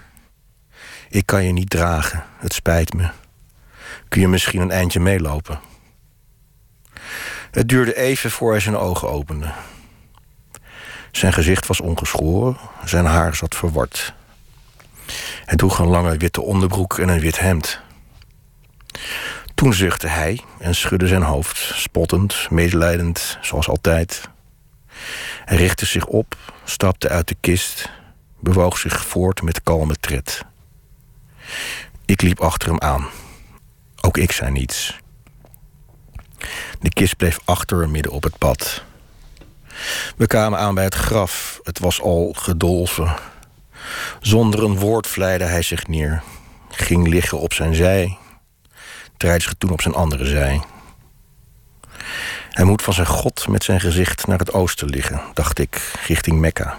[1.09, 3.09] ik kan je niet dragen, het spijt me.
[4.07, 5.59] Kun je misschien een eindje meelopen?
[7.51, 9.51] Het duurde even voor hij zijn ogen opende.
[11.11, 14.14] Zijn gezicht was ongeschoren, zijn haar zat verward.
[15.45, 17.80] Hij droeg een lange witte onderbroek en een wit hemd.
[19.55, 24.30] Toen zuchtte hij en schudde zijn hoofd, spottend, medelijdend, zoals altijd.
[25.45, 27.89] Hij richtte zich op, stapte uit de kist
[28.39, 30.45] bewoog zich voort met kalme tred.
[32.05, 33.07] Ik liep achter hem aan.
[34.01, 34.99] Ook ik zei niets.
[36.80, 38.84] De kist bleef achter midden op het pad.
[40.18, 41.59] We kwamen aan bij het graf.
[41.64, 43.15] Het was al gedolven.
[44.22, 46.23] Zonder een woord vleide hij zich neer.
[46.69, 48.18] Ging liggen op zijn zij.
[49.18, 50.61] Draaide zich toen op zijn andere zij.
[52.49, 56.39] Hij moet van zijn God met zijn gezicht naar het oosten liggen, dacht ik, richting
[56.39, 56.77] Mekka.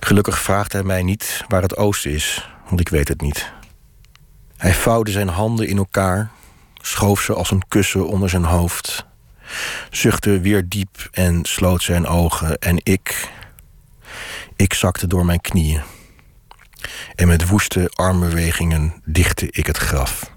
[0.00, 3.52] Gelukkig vraagt hij mij niet waar het oosten is, want ik weet het niet.
[4.56, 6.30] Hij vouwde zijn handen in elkaar,
[6.80, 9.06] schoof ze als een kussen onder zijn hoofd,
[9.90, 12.58] zuchtte weer diep en sloot zijn ogen.
[12.58, 13.30] En ik,
[14.56, 15.82] ik zakte door mijn knieën.
[17.14, 20.31] En met woeste armbewegingen dichtte ik het graf.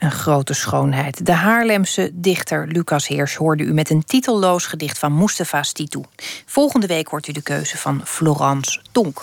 [0.00, 1.26] Een grote schoonheid.
[1.26, 6.00] De Haarlemse dichter Lucas Heers hoorde u met een titelloos gedicht van Mustafa Stitu.
[6.46, 9.22] Volgende week hoort u de keuze van Florence Tonk.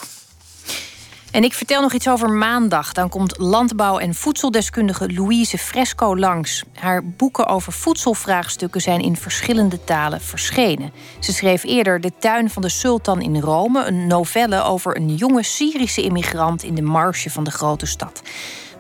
[1.32, 2.92] En ik vertel nog iets over maandag.
[2.92, 6.64] Dan komt landbouw- en voedseldeskundige Louise Fresco langs.
[6.74, 10.92] Haar boeken over voedselvraagstukken zijn in verschillende talen verschenen.
[11.20, 15.44] Ze schreef eerder De tuin van de sultan in Rome, een novelle over een jonge
[15.44, 18.22] Syrische immigrant in de marge van de grote stad.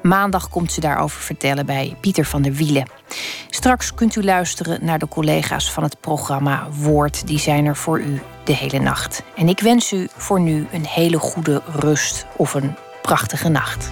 [0.07, 2.85] Maandag komt ze daarover vertellen bij Pieter van der Wielen.
[3.49, 7.27] Straks kunt u luisteren naar de collega's van het programma Woord.
[7.27, 9.23] Die zijn er voor u de hele nacht.
[9.35, 13.91] En ik wens u voor nu een hele goede rust of een prachtige nacht.